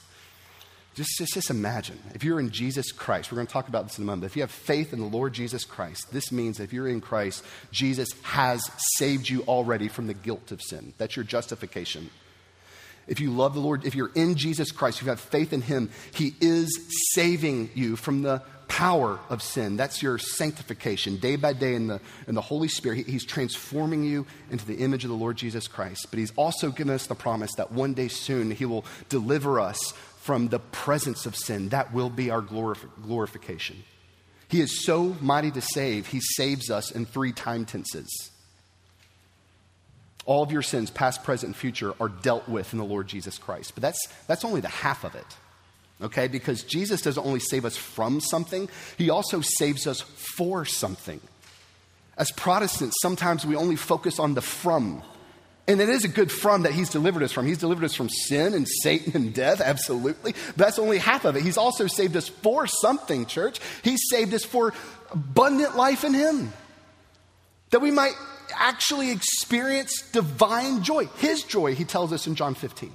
Just, 0.95 1.17
just, 1.17 1.33
just 1.33 1.49
imagine 1.49 1.99
if 2.13 2.23
you're 2.23 2.39
in 2.39 2.51
Jesus 2.51 2.93
Christ, 2.93 3.29
we're 3.29 3.35
going 3.35 3.47
to 3.47 3.53
talk 3.53 3.67
about 3.67 3.85
this 3.85 3.97
in 3.97 4.03
a 4.03 4.07
moment. 4.07 4.23
If 4.23 4.37
you 4.37 4.43
have 4.43 4.51
faith 4.51 4.93
in 4.93 4.99
the 4.99 5.05
Lord 5.05 5.33
Jesus 5.33 5.65
Christ, 5.65 6.11
this 6.13 6.31
means 6.31 6.57
that 6.57 6.63
if 6.63 6.73
you're 6.73 6.87
in 6.87 7.01
Christ, 7.01 7.43
Jesus 7.69 8.09
has 8.23 8.63
saved 8.95 9.27
you 9.27 9.41
already 9.41 9.89
from 9.89 10.07
the 10.07 10.13
guilt 10.13 10.53
of 10.53 10.61
sin. 10.61 10.93
That's 10.97 11.17
your 11.17 11.25
justification. 11.25 12.09
If 13.07 13.19
you 13.19 13.29
love 13.29 13.53
the 13.53 13.59
Lord, 13.59 13.85
if 13.85 13.93
you're 13.93 14.11
in 14.15 14.35
Jesus 14.35 14.71
Christ, 14.71 15.01
you 15.01 15.09
have 15.09 15.19
faith 15.19 15.51
in 15.51 15.61
Him, 15.61 15.89
He 16.13 16.33
is 16.39 16.79
saving 17.13 17.71
you 17.75 17.97
from 17.97 18.21
the 18.21 18.41
power 18.69 19.19
of 19.29 19.43
sin. 19.43 19.77
That's 19.77 20.01
your 20.01 20.17
sanctification. 20.17 21.17
Day 21.17 21.35
by 21.35 21.53
day 21.53 21.75
in 21.75 21.87
the, 21.87 22.01
in 22.27 22.35
the 22.35 22.41
Holy 22.41 22.69
Spirit, 22.69 23.05
He's 23.05 23.25
transforming 23.25 24.05
you 24.05 24.25
into 24.49 24.65
the 24.65 24.77
image 24.77 25.03
of 25.03 25.09
the 25.09 25.15
Lord 25.15 25.35
Jesus 25.35 25.67
Christ. 25.67 26.07
But 26.09 26.19
He's 26.19 26.33
also 26.37 26.71
given 26.71 26.93
us 26.93 27.05
the 27.05 27.15
promise 27.15 27.53
that 27.55 27.73
one 27.73 27.93
day 27.93 28.07
soon 28.07 28.49
He 28.49 28.65
will 28.65 28.85
deliver 29.09 29.59
us 29.59 29.93
from 30.25 30.47
the 30.47 30.57
presence 30.57 31.27
of 31.27 31.35
sin. 31.35 31.69
That 31.69 31.93
will 31.93 32.09
be 32.09 32.31
our 32.31 32.41
glorif- 32.41 32.89
glorification. 33.03 33.83
He 34.47 34.59
is 34.59 34.83
so 34.83 35.15
mighty 35.21 35.51
to 35.51 35.61
save, 35.61 36.07
he 36.07 36.19
saves 36.19 36.71
us 36.71 36.89
in 36.89 37.05
three 37.05 37.31
time 37.31 37.65
tenses. 37.65 38.31
All 40.25 40.41
of 40.41 40.51
your 40.51 40.63
sins, 40.63 40.89
past, 40.89 41.23
present, 41.23 41.49
and 41.49 41.55
future, 41.55 41.93
are 41.99 42.09
dealt 42.09 42.49
with 42.49 42.73
in 42.73 42.79
the 42.79 42.85
Lord 42.85 43.07
Jesus 43.07 43.37
Christ. 43.37 43.73
But 43.75 43.83
that's, 43.83 44.07
that's 44.25 44.43
only 44.43 44.61
the 44.61 44.67
half 44.67 45.03
of 45.03 45.13
it. 45.13 45.27
Okay? 46.01 46.27
Because 46.27 46.63
Jesus 46.63 47.03
doesn't 47.03 47.23
only 47.23 47.39
save 47.39 47.63
us 47.63 47.77
from 47.77 48.19
something, 48.19 48.67
he 48.97 49.11
also 49.11 49.41
saves 49.41 49.85
us 49.85 50.01
for 50.01 50.65
something. 50.65 51.21
As 52.17 52.31
Protestants, 52.31 52.95
sometimes 52.99 53.45
we 53.45 53.55
only 53.55 53.75
focus 53.75 54.17
on 54.17 54.33
the 54.33 54.41
from 54.41 55.03
And 55.67 55.81
it 55.81 55.89
is 55.89 56.03
a 56.03 56.07
good 56.07 56.31
from 56.31 56.63
that 56.63 56.73
he's 56.73 56.89
delivered 56.89 57.23
us 57.23 57.31
from. 57.31 57.47
He's 57.47 57.57
delivered 57.57 57.85
us 57.85 57.95
from 57.95 58.09
sin 58.09 58.53
and 58.53 58.67
Satan 58.67 59.13
and 59.15 59.33
death, 59.33 59.61
absolutely. 59.61 60.33
But 60.33 60.57
that's 60.57 60.79
only 60.79 60.99
half 60.99 61.25
of 61.25 61.35
it. 61.35 61.41
He's 61.41 61.57
also 61.57 61.87
saved 61.87 62.15
us 62.15 62.29
for 62.29 62.67
something, 62.67 63.25
church. 63.25 63.59
He's 63.83 64.01
saved 64.09 64.33
us 64.35 64.43
for 64.43 64.73
abundant 65.11 65.75
life 65.75 66.03
in 66.03 66.13
him. 66.13 66.53
That 67.71 67.81
we 67.81 67.89
might 67.89 68.13
actually 68.53 69.09
experience 69.09 70.03
divine 70.11 70.83
joy. 70.83 71.07
His 71.17 71.43
joy, 71.43 71.73
he 71.73 71.83
tells 71.83 72.13
us 72.13 72.27
in 72.27 72.35
John 72.35 72.53
15. 72.53 72.91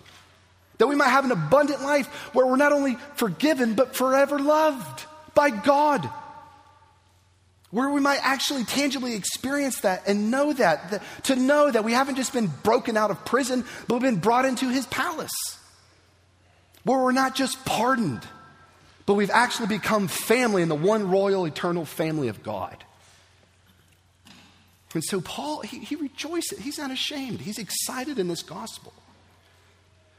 That 0.79 0.87
we 0.87 0.95
might 0.95 1.09
have 1.09 1.25
an 1.25 1.33
abundant 1.33 1.83
life 1.83 2.07
where 2.35 2.47
we're 2.47 2.57
not 2.57 2.73
only 2.73 2.97
forgiven, 3.15 3.75
but 3.75 3.97
forever 3.97 4.39
loved 4.39 5.07
by 5.35 5.51
God 5.51 6.09
where 7.71 7.89
we 7.89 8.01
might 8.01 8.21
actually 8.23 8.65
tangibly 8.65 9.15
experience 9.15 9.81
that 9.81 10.03
and 10.07 10.31
know 10.31 10.53
that, 10.53 10.91
that, 10.91 11.03
to 11.25 11.37
know 11.37 11.71
that 11.71 11.85
we 11.85 11.93
haven't 11.93 12.17
just 12.17 12.33
been 12.33 12.49
broken 12.63 12.97
out 12.97 13.11
of 13.11 13.25
prison, 13.25 13.65
but 13.87 13.95
we've 13.95 14.03
been 14.03 14.17
brought 14.17 14.45
into 14.45 14.69
his 14.69 14.87
palace, 14.87 15.59
where 16.85 16.99
we're 16.99 17.13
not 17.13 17.35
just 17.35 17.65
pardoned, 17.65 18.27
but 19.07 19.15
we've 19.15 19.31
actually 19.31 19.69
become 19.69 20.09
family 20.09 20.63
in 20.63 20.69
the 20.69 20.75
one 20.75 21.11
royal, 21.11 21.45
eternal 21.45 21.85
family 21.85 22.29
of 22.29 22.43
God. 22.43 22.85
And 24.93 25.05
so 25.05 25.21
Paul, 25.21 25.61
he, 25.61 25.79
he 25.79 25.95
rejoices. 25.95 26.59
He's 26.59 26.79
not 26.79 26.91
ashamed. 26.91 27.41
He's 27.41 27.59
excited 27.59 28.19
in 28.19 28.27
this 28.27 28.43
gospel. 28.43 28.93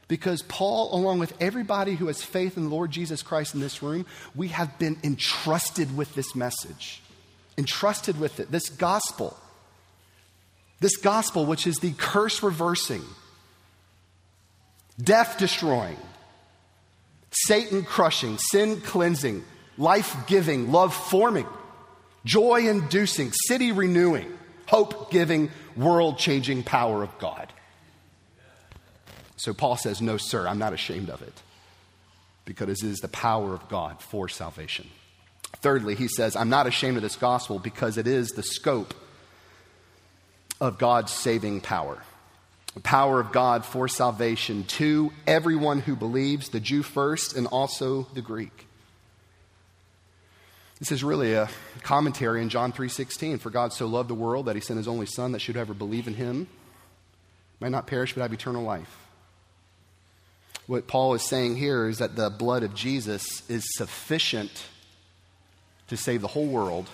Because 0.08 0.42
Paul, 0.44 0.96
along 0.96 1.20
with 1.20 1.34
everybody 1.42 1.96
who 1.96 2.08
has 2.08 2.22
faith 2.22 2.56
in 2.56 2.64
the 2.64 2.70
Lord 2.70 2.92
Jesus 2.92 3.22
Christ 3.22 3.54
in 3.54 3.60
this 3.60 3.84
room, 3.84 4.06
we 4.36 4.50
have 4.50 4.78
been 4.80 4.98
entrusted 5.04 5.96
with 5.98 6.16
this 6.16 6.36
message 6.36 7.01
entrusted 7.62 8.19
with 8.19 8.39
it. 8.39 8.52
This 8.52 8.69
gospel, 8.69 9.38
this 10.80 10.97
gospel, 10.97 11.45
which 11.45 11.67
is 11.67 11.76
the 11.78 11.93
curse 11.93 12.41
reversing, 12.41 13.04
death 15.00 15.38
destroying, 15.38 16.00
Satan 17.30 17.84
crushing, 17.84 18.39
sin 18.39 18.82
cleansing, 18.82 19.43
life 19.78 20.15
giving, 20.26 20.71
love 20.71 20.95
forming, 20.95 21.45
joy 22.26 22.67
inducing, 22.67 23.32
city 23.47 23.71
renewing, 23.71 24.36
hope 24.65 25.12
giving, 25.12 25.52
world 25.78 26.17
changing 26.17 26.63
power 26.63 27.04
of 27.04 27.15
God. 27.19 27.54
So 29.38 29.54
Paul 29.54 29.78
says, 29.78 30.02
No, 30.02 30.17
sir, 30.17 30.47
I'm 30.47 30.58
not 30.58 30.74
ashamed 30.74 31.12
of 31.12 31.21
it 31.21 31.43
because 32.43 32.84
it 32.84 32.89
is 32.89 32.97
the 33.02 33.08
power 33.08 33.54
of 33.54 33.69
God 33.69 34.02
for 34.02 34.28
salvation. 34.28 34.89
Thirdly, 35.54 35.96
he 35.96 36.08
says, 36.08 36.36
I'm 36.36 36.50
not 36.50 36.68
ashamed 36.68 36.98
of 36.98 37.04
this 37.04 37.16
gospel 37.16 37.60
because 37.60 37.98
it 37.98 38.08
is 38.08 38.30
the 38.30 38.44
scope 38.44 38.94
of 40.60 40.78
God's 40.78 41.12
saving 41.12 41.62
power. 41.62 41.98
The 42.74 42.82
power 42.82 43.20
of 43.20 43.32
God 43.32 43.66
for 43.66 43.88
salvation 43.88 44.64
to 44.64 45.12
everyone 45.28 45.82
who 45.82 45.96
believes, 45.96 46.50
the 46.50 46.60
Jew 46.60 46.84
first 46.84 47.36
and 47.36 47.48
also 47.48 48.08
the 48.14 48.22
Greek. 48.22 48.68
This 50.80 50.92
is 50.92 51.04
really 51.04 51.34
a 51.34 51.48
commentary 51.84 52.42
in 52.42 52.50
John 52.50 52.72
3:16. 52.72 53.40
For 53.40 53.52
God 53.52 53.72
so 53.72 53.86
loved 53.86 54.10
the 54.10 54.16
world 54.16 54.48
that 54.48 54.56
he 54.56 54.62
sent 54.62 54.78
his 54.78 54.88
only 54.88 55.06
son 55.06 55.32
that 55.34 55.40
should 55.40 55.58
ever 55.58 55.76
believe 55.76 56.08
in 56.08 56.16
him 56.16 56.48
might 57.60 57.70
not 57.70 57.86
perish 57.86 58.14
but 58.14 58.22
have 58.22 58.34
eternal 58.34 58.64
life. 58.64 58.98
What 60.66 60.88
Paul 60.88 61.14
is 61.14 61.28
saying 61.28 61.58
here 61.58 61.88
is 61.88 62.00
that 62.00 62.16
the 62.16 62.30
blood 62.30 62.64
of 62.64 62.74
Jesus 62.74 63.48
is 63.48 63.64
sufficient 63.76 64.64
to 65.91 65.97
save 65.97 66.21
the 66.21 66.27
whole 66.27 66.47
world, 66.47 66.89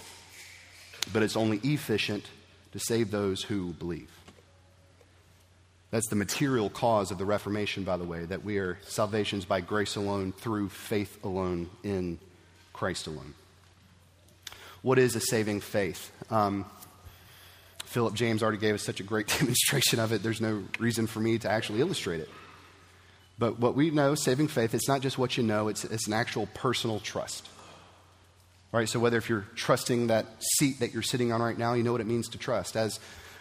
but 1.14 1.22
it's 1.22 1.38
only 1.38 1.60
efficient 1.64 2.26
to 2.72 2.80
save 2.80 3.12
those 3.12 3.44
who 3.44 3.72
believe. 3.74 4.10
That's 5.92 6.08
the 6.08 6.16
material 6.16 6.72
cause 6.72 7.12
of 7.12 7.20
the 7.20 7.26
Reformation, 7.26 7.84
by 7.84 7.98
the 7.98 8.06
way, 8.06 8.26
that 8.26 8.44
we 8.44 8.58
are 8.58 8.80
salvations 8.82 9.46
by 9.46 9.62
grace 9.62 9.98
alone, 9.98 10.32
through 10.32 10.70
faith 10.70 11.24
alone, 11.24 11.70
in 11.84 12.18
Christ 12.74 13.06
alone. 13.06 13.36
What 14.82 14.98
is 14.98 15.16
a 15.16 15.20
saving 15.20 15.62
faith? 15.62 16.12
Um, 16.32 16.66
Philip 17.86 18.16
James 18.16 18.42
already 18.42 18.58
gave 18.58 18.74
us 18.74 18.82
such 18.82 19.00
a 19.00 19.04
great 19.04 19.28
demonstration 19.40 20.00
of 20.00 20.12
it, 20.12 20.24
there's 20.24 20.42
no 20.42 20.64
reason 20.80 21.06
for 21.06 21.20
me 21.20 21.38
to 21.38 21.52
actually 21.52 21.82
illustrate 21.82 22.22
it. 22.22 22.30
But 23.38 23.60
what 23.60 23.76
we 23.76 23.92
know, 23.92 24.16
saving 24.16 24.48
faith, 24.48 24.74
it's 24.74 24.88
not 24.88 25.02
just 25.02 25.20
what 25.20 25.38
you 25.38 25.44
know, 25.44 25.68
it's, 25.68 25.86
it's 25.86 26.08
an 26.08 26.14
actual 26.14 26.48
personal 26.56 27.00
trust. 27.00 27.48
Right? 28.72 28.90
So 28.90 29.00
whether 29.00 29.18
if 29.18 29.30
you're 29.30 29.46
trusting 29.56 30.08
that 30.08 30.26
seat 30.58 30.80
that 30.80 30.94
you're 30.94 31.02
sitting 31.02 31.32
on 31.32 31.42
right 31.42 31.58
now, 31.58 31.74
you 31.74 31.84
know 31.84 31.94
what 31.94 32.02
it 32.02 32.08
means 32.08 32.28
to 32.30 32.38
trust. 32.38 32.76
As 32.76 33.00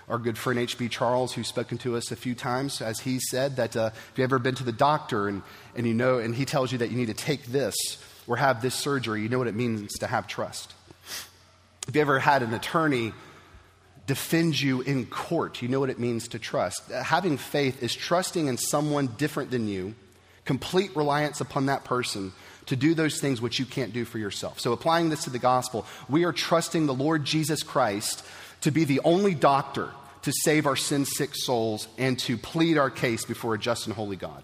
our 0.08 0.18
good 0.18 0.38
friend 0.38 0.58
H.B. 0.58 0.88
Charles, 0.88 1.32
who's 1.32 1.48
spoken 1.48 1.78
to 1.78 1.96
us 1.96 2.12
a 2.12 2.16
few 2.16 2.34
times, 2.34 2.80
as 2.80 3.00
he 3.00 3.18
said 3.18 3.56
that 3.56 3.76
uh, 3.76 3.90
if 3.92 4.12
you've 4.16 4.24
ever 4.24 4.38
been 4.38 4.54
to 4.54 4.64
the 4.64 4.72
doctor 4.72 5.26
and, 5.28 5.42
and 5.74 5.86
you 5.86 5.94
know, 5.94 6.18
and 6.18 6.34
he 6.34 6.44
tells 6.44 6.70
you 6.70 6.78
that 6.78 6.90
you 6.90 6.96
need 6.96 7.06
to 7.06 7.14
take 7.14 7.46
this 7.46 7.74
or 8.28 8.36
have 8.36 8.62
this 8.62 8.74
surgery, 8.74 9.22
you 9.22 9.28
know 9.28 9.38
what 9.38 9.48
it 9.48 9.54
means 9.54 9.98
to 9.98 10.06
have 10.06 10.28
trust. 10.28 10.72
If 11.88 11.94
you 11.94 12.00
ever 12.00 12.18
had 12.18 12.42
an 12.42 12.54
attorney 12.54 13.12
defend 14.06 14.60
you 14.60 14.80
in 14.82 15.06
court, 15.06 15.62
you 15.62 15.68
know 15.68 15.80
what 15.80 15.90
it 15.90 15.98
means 15.98 16.28
to 16.28 16.38
trust. 16.38 16.90
Having 16.90 17.38
faith 17.38 17.82
is 17.82 17.94
trusting 17.94 18.46
in 18.46 18.56
someone 18.56 19.08
different 19.18 19.50
than 19.50 19.66
you, 19.66 19.94
complete 20.44 20.94
reliance 20.94 21.40
upon 21.40 21.66
that 21.66 21.84
person 21.84 22.32
to 22.66 22.76
do 22.76 22.94
those 22.94 23.20
things 23.20 23.40
which 23.40 23.58
you 23.58 23.66
can't 23.66 23.92
do 23.92 24.04
for 24.04 24.18
yourself. 24.18 24.60
So, 24.60 24.72
applying 24.72 25.08
this 25.08 25.24
to 25.24 25.30
the 25.30 25.38
gospel, 25.38 25.86
we 26.08 26.24
are 26.24 26.32
trusting 26.32 26.86
the 26.86 26.94
Lord 26.94 27.24
Jesus 27.24 27.62
Christ 27.62 28.24
to 28.62 28.70
be 28.70 28.84
the 28.84 29.00
only 29.04 29.34
doctor 29.34 29.90
to 30.22 30.32
save 30.44 30.66
our 30.66 30.76
sin 30.76 31.04
sick 31.04 31.30
souls 31.34 31.86
and 31.98 32.18
to 32.18 32.36
plead 32.36 32.78
our 32.78 32.90
case 32.90 33.24
before 33.24 33.54
a 33.54 33.58
just 33.58 33.86
and 33.86 33.94
holy 33.94 34.16
God. 34.16 34.42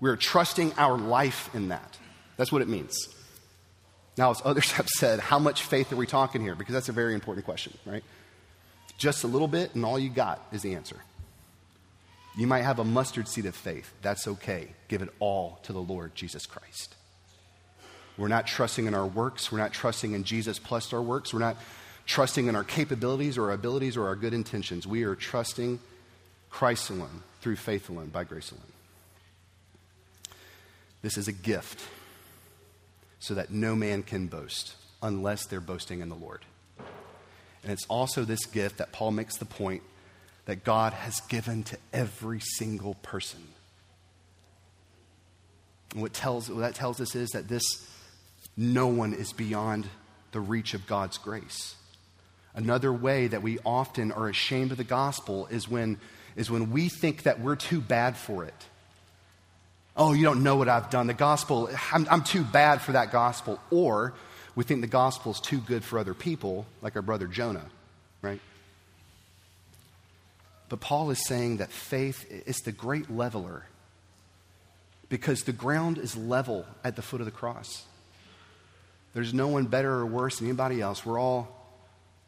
We 0.00 0.10
are 0.10 0.16
trusting 0.16 0.72
our 0.76 0.98
life 0.98 1.50
in 1.54 1.68
that. 1.68 1.96
That's 2.36 2.50
what 2.50 2.62
it 2.62 2.68
means. 2.68 2.96
Now, 4.16 4.30
as 4.32 4.42
others 4.44 4.72
have 4.72 4.88
said, 4.88 5.20
how 5.20 5.38
much 5.38 5.62
faith 5.62 5.92
are 5.92 5.96
we 5.96 6.06
talking 6.06 6.42
here? 6.42 6.56
Because 6.56 6.74
that's 6.74 6.88
a 6.88 6.92
very 6.92 7.14
important 7.14 7.44
question, 7.44 7.78
right? 7.86 8.02
Just 8.96 9.22
a 9.22 9.28
little 9.28 9.46
bit, 9.46 9.76
and 9.76 9.84
all 9.84 9.98
you 9.98 10.10
got 10.10 10.44
is 10.50 10.62
the 10.62 10.74
answer. 10.74 10.96
You 12.36 12.48
might 12.48 12.62
have 12.62 12.80
a 12.80 12.84
mustard 12.84 13.28
seed 13.28 13.46
of 13.46 13.54
faith. 13.54 13.92
That's 14.02 14.26
okay. 14.26 14.68
Give 14.88 15.02
it 15.02 15.10
all 15.20 15.60
to 15.62 15.72
the 15.72 15.80
Lord 15.80 16.14
Jesus 16.16 16.46
Christ. 16.46 16.96
We're 18.18 18.28
not 18.28 18.46
trusting 18.46 18.86
in 18.86 18.94
our 18.94 19.06
works. 19.06 19.50
We're 19.50 19.58
not 19.58 19.72
trusting 19.72 20.12
in 20.12 20.24
Jesus 20.24 20.58
plus 20.58 20.92
our 20.92 21.00
works. 21.00 21.32
We're 21.32 21.38
not 21.38 21.56
trusting 22.04 22.48
in 22.48 22.56
our 22.56 22.64
capabilities 22.64 23.38
or 23.38 23.44
our 23.44 23.52
abilities 23.52 23.96
or 23.96 24.06
our 24.06 24.16
good 24.16 24.34
intentions. 24.34 24.86
We 24.86 25.04
are 25.04 25.14
trusting 25.14 25.78
Christ 26.50 26.90
alone, 26.90 27.22
through 27.40 27.56
faith 27.56 27.88
alone, 27.88 28.08
by 28.08 28.24
grace 28.24 28.50
alone. 28.50 28.62
This 31.00 31.16
is 31.16 31.28
a 31.28 31.32
gift 31.32 31.80
so 33.20 33.34
that 33.34 33.50
no 33.50 33.76
man 33.76 34.02
can 34.02 34.26
boast 34.26 34.74
unless 35.00 35.46
they're 35.46 35.60
boasting 35.60 36.00
in 36.00 36.08
the 36.08 36.16
Lord. 36.16 36.40
And 37.62 37.72
it's 37.72 37.86
also 37.86 38.24
this 38.24 38.46
gift 38.46 38.78
that 38.78 38.90
Paul 38.90 39.12
makes 39.12 39.36
the 39.36 39.44
point 39.44 39.82
that 40.46 40.64
God 40.64 40.92
has 40.92 41.20
given 41.20 41.62
to 41.64 41.78
every 41.92 42.40
single 42.40 42.94
person. 42.94 43.40
And 45.92 46.02
what, 46.02 46.12
tells, 46.12 46.50
what 46.50 46.60
that 46.60 46.74
tells 46.74 47.00
us 47.00 47.14
is 47.14 47.30
that 47.30 47.48
this 47.48 47.62
no 48.58 48.88
one 48.88 49.14
is 49.14 49.32
beyond 49.32 49.86
the 50.32 50.40
reach 50.40 50.74
of 50.74 50.84
God's 50.86 51.16
grace. 51.16 51.76
Another 52.54 52.92
way 52.92 53.28
that 53.28 53.40
we 53.40 53.60
often 53.64 54.10
are 54.10 54.28
ashamed 54.28 54.72
of 54.72 54.78
the 54.78 54.84
gospel 54.84 55.46
is 55.46 55.68
when, 55.68 55.96
is 56.34 56.50
when 56.50 56.72
we 56.72 56.88
think 56.88 57.22
that 57.22 57.38
we're 57.38 57.54
too 57.54 57.80
bad 57.80 58.16
for 58.16 58.44
it. 58.44 58.66
Oh, 59.96 60.12
you 60.12 60.24
don't 60.24 60.42
know 60.42 60.56
what 60.56 60.68
I've 60.68 60.90
done. 60.90 61.06
The 61.06 61.14
gospel, 61.14 61.70
I'm, 61.92 62.08
I'm 62.10 62.24
too 62.24 62.42
bad 62.42 62.82
for 62.82 62.92
that 62.92 63.12
gospel. 63.12 63.60
Or 63.70 64.14
we 64.56 64.64
think 64.64 64.80
the 64.80 64.88
gospel 64.88 65.30
is 65.30 65.40
too 65.40 65.58
good 65.58 65.84
for 65.84 66.00
other 66.00 66.14
people, 66.14 66.66
like 66.82 66.96
our 66.96 67.02
brother 67.02 67.28
Jonah, 67.28 67.66
right? 68.22 68.40
But 70.68 70.80
Paul 70.80 71.10
is 71.10 71.24
saying 71.24 71.58
that 71.58 71.70
faith 71.70 72.26
is 72.44 72.56
the 72.58 72.72
great 72.72 73.08
leveler 73.08 73.66
because 75.08 75.44
the 75.44 75.52
ground 75.52 75.96
is 75.96 76.16
level 76.16 76.66
at 76.82 76.96
the 76.96 77.02
foot 77.02 77.20
of 77.20 77.24
the 77.24 77.30
cross. 77.30 77.84
There's 79.18 79.34
no 79.34 79.48
one 79.48 79.64
better 79.64 79.92
or 79.94 80.06
worse 80.06 80.38
than 80.38 80.46
anybody 80.46 80.80
else. 80.80 81.04
We're 81.04 81.18
all 81.18 81.48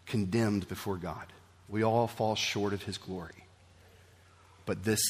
condemned 0.07 0.67
before 0.67 0.97
God. 0.97 1.25
We 1.69 1.85
all 1.85 2.09
fall 2.09 2.35
short 2.35 2.73
of 2.73 2.83
His 2.83 2.99
glory. 2.99 3.45
But 4.67 4.83
this 4.83 5.01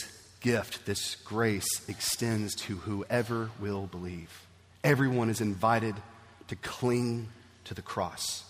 gift, 0.40 0.84
this 0.84 1.14
grace, 1.24 1.88
extends 1.88 2.54
to 2.56 2.76
whoever 2.76 3.48
will 3.58 3.86
believe. 3.86 4.46
Everyone 4.84 5.30
is 5.30 5.40
invited 5.40 5.94
to 6.48 6.56
cling 6.56 7.28
to 7.64 7.72
the 7.72 7.80
cross. 7.80 8.44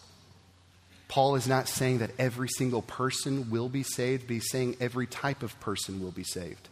Paul 1.07 1.37
is 1.37 1.47
not 1.47 1.69
saying 1.69 1.99
that 1.99 2.11
every 2.19 2.49
single 2.49 2.83
person 2.83 3.49
will 3.49 3.69
be 3.69 3.85
saved, 3.85 4.27
but 4.27 4.35
he's 4.35 4.51
saying 4.51 4.75
every 4.81 5.07
type 5.07 5.45
of 5.45 5.61
person 5.61 6.03
will 6.03 6.11
be 6.11 6.25
saved. 6.25 6.69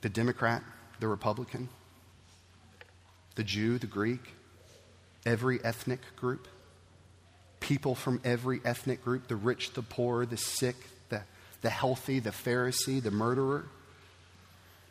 The 0.00 0.08
Democrat, 0.08 0.62
the 1.00 1.08
Republican, 1.08 1.68
the 3.34 3.44
Jew, 3.44 3.78
the 3.78 3.86
Greek, 3.86 4.20
every 5.24 5.62
ethnic 5.64 6.00
group, 6.16 6.48
people 7.60 7.94
from 7.94 8.20
every 8.24 8.60
ethnic 8.64 9.04
group 9.04 9.28
the 9.28 9.36
rich, 9.36 9.72
the 9.72 9.82
poor, 9.82 10.26
the 10.26 10.36
sick, 10.36 10.76
the, 11.08 11.22
the 11.62 11.70
healthy, 11.70 12.18
the 12.18 12.30
Pharisee, 12.30 13.02
the 13.02 13.10
murderer, 13.10 13.66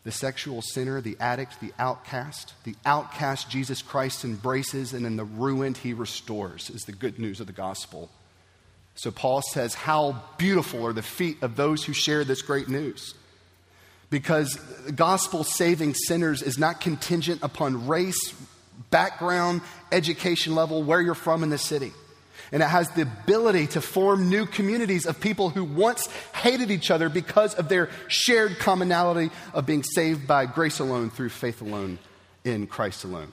the 0.03 0.11
sexual 0.11 0.61
sinner, 0.61 1.01
the 1.01 1.17
addict, 1.19 1.59
the 1.59 1.73
outcast. 1.77 2.53
The 2.63 2.75
outcast 2.85 3.49
Jesus 3.49 3.81
Christ 3.81 4.23
embraces, 4.23 4.93
and 4.93 5.05
in 5.05 5.17
the 5.17 5.25
ruined 5.25 5.77
he 5.77 5.93
restores, 5.93 6.69
is 6.69 6.83
the 6.83 6.93
good 6.93 7.19
news 7.19 7.39
of 7.39 7.47
the 7.47 7.53
gospel. 7.53 8.09
So 8.95 9.11
Paul 9.11 9.41
says, 9.41 9.73
How 9.73 10.23
beautiful 10.37 10.85
are 10.85 10.93
the 10.93 11.01
feet 11.01 11.37
of 11.41 11.55
those 11.55 11.83
who 11.83 11.93
share 11.93 12.23
this 12.23 12.41
great 12.41 12.69
news. 12.69 13.13
Because 14.09 14.55
gospel 14.95 15.43
saving 15.43 15.93
sinners 15.93 16.41
is 16.41 16.57
not 16.57 16.81
contingent 16.81 17.41
upon 17.43 17.87
race, 17.87 18.33
background, 18.89 19.61
education 19.91 20.55
level, 20.55 20.83
where 20.83 21.01
you're 21.01 21.15
from 21.15 21.43
in 21.43 21.49
the 21.49 21.57
city. 21.57 21.93
And 22.51 22.63
it 22.63 22.67
has 22.67 22.89
the 22.91 23.03
ability 23.03 23.67
to 23.67 23.81
form 23.81 24.29
new 24.29 24.47
communities 24.47 25.05
of 25.05 25.19
people 25.19 25.49
who 25.49 25.63
once 25.63 26.07
hated 26.33 26.71
each 26.71 26.89
other 26.89 27.07
because 27.07 27.53
of 27.53 27.69
their 27.69 27.89
shared 28.07 28.57
commonality 28.57 29.29
of 29.53 29.67
being 29.67 29.83
saved 29.83 30.25
by 30.25 30.47
grace 30.47 30.79
alone 30.79 31.11
through 31.11 31.29
faith 31.29 31.61
alone 31.61 31.99
in 32.43 32.65
Christ 32.65 33.03
alone. 33.03 33.31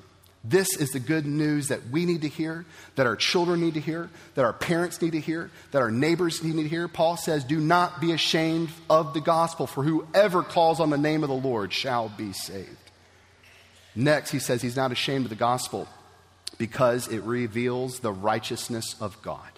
This 0.49 0.77
is 0.77 0.91
the 0.91 1.01
good 1.01 1.27
news 1.27 1.69
that 1.69 1.89
we 1.91 2.05
need 2.05 2.23
to 2.23 2.29
hear, 2.29 2.67
that 2.95 3.07
our 3.07 3.17
children 3.17 3.61
need 3.61 3.75
to 3.75 3.81
hear, 3.81 4.11
that 4.35 4.45
our 4.45 4.53
parents 4.53 5.03
need 5.03 5.13
to 5.13 5.21
hear, 5.21 5.51
that 5.73 5.83
our 5.83 5.91
neighbors 5.91 6.43
need 6.43 6.63
to 6.63 6.69
hear. 6.69 6.87
Paul 6.87 7.17
says, 7.17 7.43
Do 7.43 7.59
not 7.59 8.01
be 8.01 8.13
ashamed 8.13 8.69
of 8.89 9.13
the 9.13 9.21
gospel, 9.21 9.67
for 9.67 9.83
whoever 9.83 10.43
calls 10.45 10.79
on 10.79 10.91
the 10.91 10.99
name 10.99 11.25
of 11.25 11.29
the 11.29 11.35
Lord 11.35 11.73
shall 11.73 12.09
be 12.09 12.33
saved. 12.33 12.69
Next, 13.97 14.31
he 14.31 14.39
says 14.39 14.63
he's 14.63 14.77
not 14.77 14.93
ashamed 14.93 15.25
of 15.25 15.31
the 15.31 15.37
gospel 15.37 15.89
because 16.59 17.09
it 17.09 17.23
reveals 17.23 18.01
the 18.01 18.13
righteousness 18.13 18.95
of 19.01 19.21
God. 19.23 19.51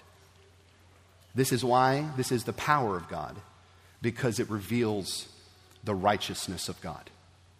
This 1.35 1.51
is 1.51 1.63
why 1.63 2.05
this 2.17 2.31
is 2.31 2.45
the 2.45 2.53
power 2.53 2.97
of 2.97 3.07
God, 3.09 3.35
because 4.01 4.39
it 4.39 4.49
reveals 4.49 5.27
the 5.83 5.93
righteousness 5.93 6.67
of 6.67 6.81
God. 6.81 7.09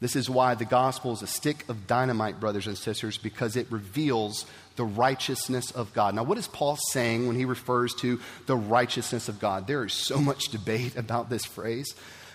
This 0.02 0.16
is 0.16 0.30
why 0.30 0.56
the 0.56 0.66
gospel 0.66 1.12
is 1.12 1.22
a 1.22 1.28
stick 1.28 1.68
of 1.68 1.86
dynamite, 1.86 2.40
brothers 2.40 2.68
and 2.68 2.78
sisters, 2.78 3.18
because 3.18 3.58
it 3.58 3.70
reveals 3.70 4.46
the 4.78 4.86
righteousness 4.86 5.72
of 5.72 5.94
God. 5.94 6.16
Now, 6.16 6.24
what 6.24 6.38
is 6.38 6.48
Paul 6.48 6.78
saying 6.92 7.28
when 7.28 7.36
he 7.36 7.44
refers 7.44 7.94
to 7.96 8.22
the 8.46 8.56
righteousness 8.56 9.28
of 9.28 9.40
God? 9.40 9.68
There 9.68 9.84
is 9.84 9.94
so 9.94 10.18
much 10.18 10.46
debate 10.46 10.96
about 10.96 11.30
this 11.30 11.44
phrase 11.44 11.94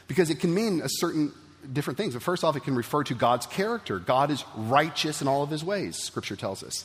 because 0.09 0.29
it 0.29 0.40
can 0.40 0.53
mean 0.53 0.83
a 0.83 0.88
certain 0.88 1.33
different 1.72 1.96
things. 1.96 2.12
But 2.12 2.22
first 2.22 2.44
off, 2.44 2.55
it 2.55 2.64
can 2.64 2.74
refer 2.74 3.03
to 3.05 3.14
God's 3.14 3.46
character. 3.46 3.98
God 3.98 4.31
is 4.31 4.44
righteous 4.57 5.22
in 5.22 5.29
all 5.29 5.42
of 5.42 5.48
his 5.48 5.64
ways, 5.64 5.96
scripture 5.96 6.37
tells 6.37 6.62
us. 6.62 6.85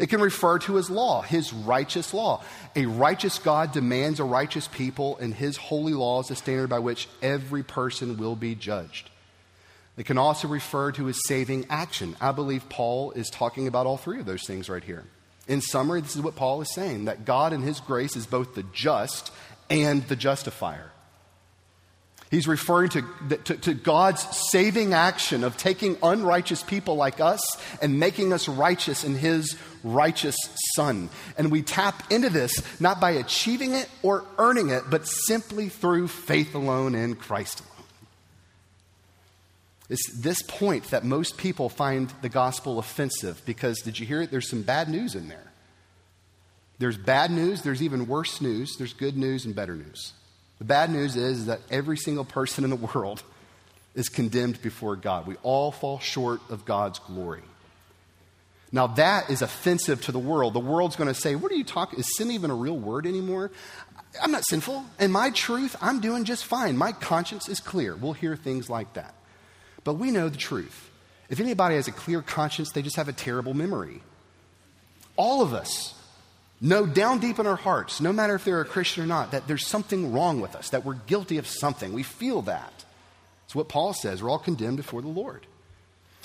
It 0.00 0.08
can 0.08 0.20
refer 0.20 0.58
to 0.60 0.76
his 0.76 0.90
law, 0.90 1.22
his 1.22 1.52
righteous 1.52 2.14
law. 2.14 2.42
A 2.76 2.86
righteous 2.86 3.38
God 3.38 3.72
demands 3.72 4.20
a 4.20 4.24
righteous 4.24 4.68
people, 4.68 5.16
and 5.18 5.34
his 5.34 5.56
holy 5.56 5.92
law 5.92 6.20
is 6.20 6.28
the 6.28 6.36
standard 6.36 6.70
by 6.70 6.78
which 6.78 7.08
every 7.22 7.62
person 7.62 8.16
will 8.16 8.36
be 8.36 8.54
judged. 8.54 9.10
It 9.98 10.06
can 10.06 10.16
also 10.16 10.46
refer 10.46 10.92
to 10.92 11.06
his 11.06 11.20
saving 11.26 11.66
action. 11.68 12.16
I 12.20 12.30
believe 12.30 12.68
Paul 12.68 13.10
is 13.10 13.28
talking 13.28 13.66
about 13.66 13.84
all 13.84 13.96
three 13.96 14.20
of 14.20 14.26
those 14.26 14.46
things 14.46 14.70
right 14.70 14.82
here. 14.82 15.04
In 15.48 15.60
summary, 15.60 16.00
this 16.00 16.14
is 16.14 16.22
what 16.22 16.36
Paul 16.36 16.60
is 16.60 16.72
saying 16.72 17.06
that 17.06 17.24
God 17.24 17.52
in 17.52 17.62
his 17.62 17.80
grace 17.80 18.14
is 18.14 18.26
both 18.26 18.54
the 18.54 18.62
just 18.72 19.32
and 19.68 20.06
the 20.06 20.14
justifier. 20.14 20.92
He's 22.30 22.46
referring 22.46 22.90
to, 22.90 23.02
to, 23.44 23.56
to, 23.56 23.74
God's 23.74 24.20
saving 24.50 24.92
action 24.92 25.44
of 25.44 25.56
taking 25.56 25.96
unrighteous 26.02 26.62
people 26.62 26.94
like 26.94 27.20
us 27.20 27.40
and 27.80 27.98
making 27.98 28.34
us 28.34 28.48
righteous 28.48 29.02
in 29.02 29.14
His 29.14 29.56
righteous 29.82 30.36
Son. 30.74 31.08
And 31.38 31.50
we 31.50 31.62
tap 31.62 32.12
into 32.12 32.28
this 32.28 32.62
not 32.80 33.00
by 33.00 33.12
achieving 33.12 33.72
it 33.72 33.88
or 34.02 34.26
earning 34.36 34.68
it, 34.68 34.84
but 34.90 35.06
simply 35.06 35.70
through 35.70 36.08
faith 36.08 36.54
alone 36.54 36.94
in 36.94 37.14
Christ 37.14 37.60
alone. 37.60 37.77
It's 39.88 40.10
this 40.12 40.42
point 40.42 40.90
that 40.90 41.04
most 41.04 41.38
people 41.38 41.68
find 41.68 42.12
the 42.20 42.28
gospel 42.28 42.78
offensive 42.78 43.40
because, 43.46 43.80
did 43.80 43.98
you 43.98 44.06
hear 44.06 44.20
it? 44.20 44.30
There's 44.30 44.48
some 44.48 44.62
bad 44.62 44.88
news 44.88 45.14
in 45.14 45.28
there. 45.28 45.44
There's 46.78 46.98
bad 46.98 47.30
news, 47.30 47.62
there's 47.62 47.82
even 47.82 48.06
worse 48.06 48.40
news, 48.40 48.76
there's 48.76 48.92
good 48.92 49.16
news 49.16 49.44
and 49.44 49.54
better 49.54 49.74
news. 49.74 50.12
The 50.58 50.64
bad 50.64 50.90
news 50.90 51.16
is 51.16 51.46
that 51.46 51.60
every 51.70 51.96
single 51.96 52.24
person 52.24 52.64
in 52.64 52.70
the 52.70 52.76
world 52.76 53.22
is 53.94 54.08
condemned 54.08 54.62
before 54.62 54.94
God. 54.94 55.26
We 55.26 55.36
all 55.42 55.72
fall 55.72 55.98
short 55.98 56.40
of 56.50 56.64
God's 56.64 56.98
glory. 57.00 57.42
Now, 58.70 58.88
that 58.88 59.30
is 59.30 59.40
offensive 59.40 60.02
to 60.02 60.12
the 60.12 60.18
world. 60.18 60.52
The 60.52 60.60
world's 60.60 60.94
going 60.94 61.08
to 61.08 61.14
say, 61.14 61.34
What 61.34 61.50
are 61.50 61.56
you 61.56 61.64
talking? 61.64 61.98
Is 61.98 62.16
sin 62.16 62.30
even 62.30 62.50
a 62.50 62.54
real 62.54 62.76
word 62.76 63.06
anymore? 63.06 63.50
I'm 64.22 64.30
not 64.30 64.44
sinful. 64.46 64.84
And 64.98 65.12
my 65.12 65.30
truth, 65.30 65.74
I'm 65.80 66.00
doing 66.00 66.24
just 66.24 66.44
fine. 66.44 66.76
My 66.76 66.92
conscience 66.92 67.48
is 67.48 67.60
clear. 67.60 67.96
We'll 67.96 68.12
hear 68.12 68.36
things 68.36 68.68
like 68.68 68.92
that. 68.94 69.14
But 69.88 69.94
we 69.94 70.10
know 70.10 70.28
the 70.28 70.36
truth. 70.36 70.90
If 71.30 71.40
anybody 71.40 71.76
has 71.76 71.88
a 71.88 71.92
clear 71.92 72.20
conscience, 72.20 72.72
they 72.72 72.82
just 72.82 72.96
have 72.96 73.08
a 73.08 73.12
terrible 73.14 73.54
memory. 73.54 74.02
All 75.16 75.40
of 75.40 75.54
us 75.54 75.94
know 76.60 76.84
down 76.84 77.20
deep 77.20 77.38
in 77.38 77.46
our 77.46 77.56
hearts, 77.56 77.98
no 77.98 78.12
matter 78.12 78.34
if 78.34 78.44
they're 78.44 78.60
a 78.60 78.66
Christian 78.66 79.02
or 79.02 79.06
not, 79.06 79.30
that 79.30 79.48
there's 79.48 79.66
something 79.66 80.12
wrong 80.12 80.42
with 80.42 80.54
us, 80.54 80.68
that 80.68 80.84
we're 80.84 80.98
guilty 81.06 81.38
of 81.38 81.46
something. 81.46 81.94
We 81.94 82.02
feel 82.02 82.42
that. 82.42 82.84
It's 83.46 83.54
what 83.54 83.70
Paul 83.70 83.94
says. 83.94 84.22
We're 84.22 84.28
all 84.28 84.38
condemned 84.38 84.76
before 84.76 85.00
the 85.00 85.08
Lord. 85.08 85.46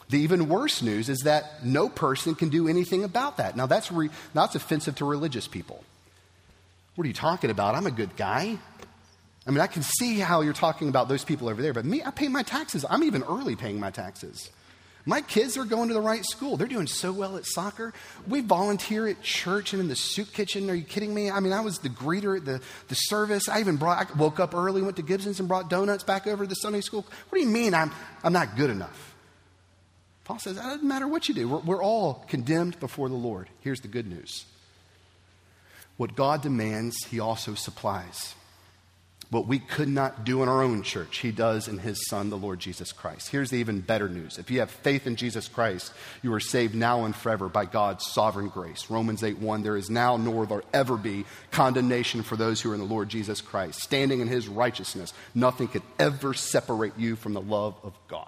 The 0.09 0.19
even 0.19 0.49
worse 0.49 0.81
news 0.81 1.07
is 1.07 1.19
that 1.19 1.63
no 1.65 1.87
person 1.87 2.35
can 2.35 2.49
do 2.49 2.67
anything 2.67 3.05
about 3.05 3.37
that. 3.37 3.55
Now, 3.55 3.65
that's, 3.65 3.93
re- 3.93 4.09
that's 4.33 4.55
offensive 4.55 4.95
to 4.95 5.05
religious 5.05 5.47
people. 5.47 5.85
What 6.95 7.05
are 7.05 7.07
you 7.07 7.13
talking 7.13 7.49
about? 7.49 7.75
I'm 7.75 7.87
a 7.87 7.91
good 7.91 8.17
guy. 8.17 8.57
I 9.45 9.51
mean, 9.51 9.59
I 9.59 9.67
can 9.67 9.83
see 9.83 10.19
how 10.19 10.41
you're 10.41 10.53
talking 10.53 10.87
about 10.89 11.09
those 11.09 11.25
people 11.25 11.49
over 11.49 11.61
there, 11.61 11.73
but 11.73 11.85
me, 11.85 12.01
I 12.03 12.11
pay 12.11 12.29
my 12.29 12.43
taxes. 12.43 12.85
I'm 12.89 13.03
even 13.03 13.23
early 13.23 13.55
paying 13.55 13.79
my 13.79 13.91
taxes. 13.91 14.49
My 15.05 15.19
kids 15.19 15.57
are 15.57 15.65
going 15.65 15.89
to 15.89 15.93
the 15.93 16.01
right 16.01 16.23
school. 16.23 16.55
They're 16.55 16.65
doing 16.65 16.87
so 16.87 17.11
well 17.11 17.35
at 17.35 17.45
soccer. 17.45 17.93
We 18.25 18.39
volunteer 18.39 19.05
at 19.05 19.21
church 19.21 19.73
and 19.73 19.81
in 19.81 19.89
the 19.89 19.97
soup 19.97 20.31
kitchen. 20.31 20.69
Are 20.69 20.73
you 20.73 20.85
kidding 20.85 21.13
me? 21.13 21.29
I 21.29 21.41
mean, 21.41 21.51
I 21.51 21.59
was 21.59 21.79
the 21.79 21.89
greeter 21.89 22.37
at 22.37 22.45
the, 22.45 22.61
the 22.87 22.95
service. 22.95 23.49
I 23.49 23.59
even 23.59 23.75
brought, 23.75 24.09
I 24.09 24.17
woke 24.17 24.39
up 24.39 24.55
early, 24.55 24.81
went 24.81 24.95
to 24.95 25.01
Gibson's 25.01 25.39
and 25.41 25.49
brought 25.49 25.69
donuts 25.69 26.05
back 26.05 26.25
over 26.25 26.45
to 26.45 26.47
the 26.47 26.55
Sunday 26.55 26.79
school. 26.79 27.05
What 27.27 27.37
do 27.37 27.43
you 27.43 27.49
mean 27.49 27.73
I'm, 27.73 27.91
I'm 28.23 28.31
not 28.31 28.55
good 28.55 28.69
enough? 28.69 29.13
Paul 30.23 30.39
says, 30.39 30.55
it 30.55 30.61
doesn't 30.61 30.87
matter 30.87 31.07
what 31.07 31.27
you 31.27 31.35
do. 31.35 31.49
We're, 31.49 31.59
we're 31.59 31.83
all 31.83 32.23
condemned 32.29 32.79
before 32.79 33.09
the 33.09 33.15
Lord. 33.15 33.49
Here's 33.59 33.81
the 33.81 33.89
good 33.89 34.07
news. 34.07 34.45
What 35.97 36.15
God 36.15 36.41
demands, 36.41 36.95
he 37.09 37.19
also 37.19 37.55
supplies. 37.55 38.35
What 39.33 39.47
we 39.47 39.57
could 39.57 39.87
not 39.87 40.25
do 40.25 40.43
in 40.43 40.47
our 40.47 40.61
own 40.61 40.83
church, 40.83 41.17
He 41.17 41.31
does 41.31 41.67
in 41.67 41.79
His 41.79 42.07
Son, 42.07 42.29
the 42.29 42.37
Lord 42.37 42.59
Jesus 42.59 42.91
Christ. 42.91 43.29
Here's 43.29 43.49
the 43.49 43.57
even 43.57 43.81
better 43.81 44.07
news. 44.07 44.37
If 44.37 44.51
you 44.51 44.59
have 44.59 44.69
faith 44.69 45.07
in 45.07 45.15
Jesus 45.15 45.47
Christ, 45.47 45.91
you 46.21 46.31
are 46.35 46.39
saved 46.39 46.75
now 46.75 47.03
and 47.03 47.15
forever 47.15 47.49
by 47.49 47.65
God's 47.65 48.05
sovereign 48.05 48.49
grace. 48.49 48.91
Romans 48.91 49.23
8 49.23 49.39
1 49.39 49.63
There 49.63 49.75
is 49.75 49.89
now 49.89 50.17
nor 50.17 50.45
there 50.45 50.61
ever 50.71 50.97
be 50.97 51.25
condemnation 51.49 52.21
for 52.21 52.35
those 52.35 52.61
who 52.61 52.69
are 52.69 52.75
in 52.75 52.79
the 52.79 52.85
Lord 52.85 53.09
Jesus 53.09 53.41
Christ. 53.41 53.81
Standing 53.81 54.19
in 54.19 54.27
His 54.27 54.47
righteousness, 54.47 55.13
nothing 55.33 55.67
could 55.67 55.81
ever 55.97 56.35
separate 56.35 56.99
you 56.99 57.15
from 57.15 57.33
the 57.33 57.41
love 57.41 57.73
of 57.81 57.97
God. 58.07 58.27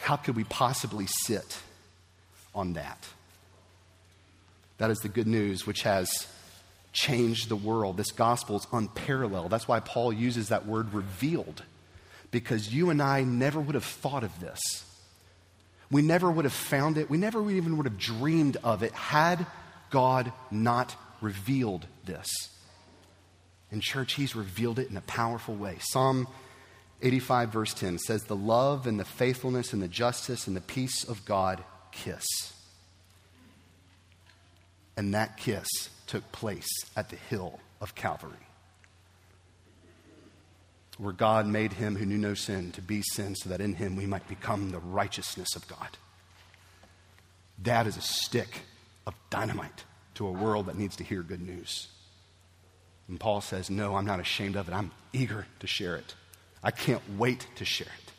How 0.00 0.16
could 0.16 0.34
we 0.34 0.42
possibly 0.42 1.06
sit 1.06 1.56
on 2.52 2.72
that? 2.72 3.06
That 4.78 4.90
is 4.90 4.98
the 4.98 5.08
good 5.08 5.28
news, 5.28 5.68
which 5.68 5.82
has 5.82 6.26
changed 6.96 7.50
the 7.50 7.56
world. 7.56 7.98
This 7.98 8.10
gospel 8.10 8.56
is 8.56 8.66
unparalleled. 8.72 9.50
That's 9.50 9.68
why 9.68 9.80
Paul 9.80 10.12
uses 10.14 10.48
that 10.48 10.66
word 10.66 10.94
revealed, 10.94 11.62
because 12.30 12.72
you 12.72 12.88
and 12.88 13.02
I 13.02 13.22
never 13.22 13.60
would 13.60 13.74
have 13.74 13.84
thought 13.84 14.24
of 14.24 14.40
this. 14.40 14.58
We 15.90 16.00
never 16.00 16.30
would 16.30 16.46
have 16.46 16.54
found 16.54 16.96
it. 16.96 17.10
We 17.10 17.18
never 17.18 17.48
even 17.50 17.76
would 17.76 17.86
have 17.86 17.98
dreamed 17.98 18.56
of 18.64 18.82
it 18.82 18.92
had 18.92 19.46
God 19.90 20.32
not 20.50 20.96
revealed 21.20 21.86
this. 22.06 22.28
In 23.70 23.80
church, 23.80 24.14
He's 24.14 24.34
revealed 24.34 24.78
it 24.78 24.88
in 24.88 24.96
a 24.96 25.02
powerful 25.02 25.54
way. 25.54 25.76
Psalm 25.80 26.26
85, 27.02 27.50
verse 27.50 27.74
10 27.74 27.98
says, 27.98 28.24
The 28.24 28.34
love 28.34 28.86
and 28.86 28.98
the 28.98 29.04
faithfulness 29.04 29.74
and 29.74 29.82
the 29.82 29.88
justice 29.88 30.46
and 30.46 30.56
the 30.56 30.62
peace 30.62 31.04
of 31.04 31.26
God 31.26 31.62
kiss. 31.92 32.24
And 34.96 35.12
that 35.12 35.36
kiss 35.36 35.90
took 36.06 36.30
place 36.32 36.68
at 36.96 37.10
the 37.10 37.16
hill 37.16 37.60
of 37.80 37.94
Calvary, 37.94 38.32
where 40.98 41.12
God 41.12 41.46
made 41.46 41.74
him 41.74 41.96
who 41.96 42.06
knew 42.06 42.18
no 42.18 42.34
sin 42.34 42.72
to 42.72 42.82
be 42.82 43.02
sin 43.02 43.34
so 43.34 43.50
that 43.50 43.60
in 43.60 43.74
him 43.74 43.96
we 43.96 44.06
might 44.06 44.26
become 44.28 44.70
the 44.70 44.78
righteousness 44.78 45.54
of 45.56 45.66
God. 45.68 45.88
That 47.62 47.86
is 47.86 47.96
a 47.96 48.02
stick 48.02 48.62
of 49.06 49.14
dynamite 49.30 49.84
to 50.14 50.26
a 50.26 50.32
world 50.32 50.66
that 50.66 50.78
needs 50.78 50.96
to 50.96 51.04
hear 51.04 51.22
good 51.22 51.42
news. 51.42 51.88
And 53.08 53.20
Paul 53.20 53.40
says, 53.40 53.70
No, 53.70 53.94
I'm 53.94 54.06
not 54.06 54.20
ashamed 54.20 54.56
of 54.56 54.68
it. 54.68 54.74
I'm 54.74 54.90
eager 55.12 55.46
to 55.60 55.66
share 55.66 55.96
it. 55.96 56.14
I 56.62 56.70
can't 56.70 57.02
wait 57.16 57.46
to 57.56 57.64
share 57.64 57.86
it. 57.86 58.12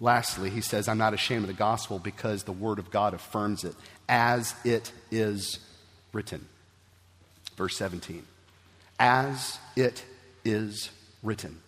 Lastly, 0.00 0.50
he 0.50 0.60
says, 0.60 0.88
I'm 0.88 0.98
not 0.98 1.14
ashamed 1.14 1.44
of 1.44 1.48
the 1.48 1.54
gospel 1.54 1.98
because 1.98 2.42
the 2.42 2.52
word 2.52 2.78
of 2.78 2.90
God 2.90 3.14
affirms 3.14 3.64
it 3.64 3.74
as 4.08 4.54
it 4.64 4.92
is 5.10 5.60
written. 6.12 6.46
Verse 7.56 7.76
17. 7.76 8.24
As 8.98 9.58
it 9.76 10.04
is 10.44 10.90
written. 11.22 11.60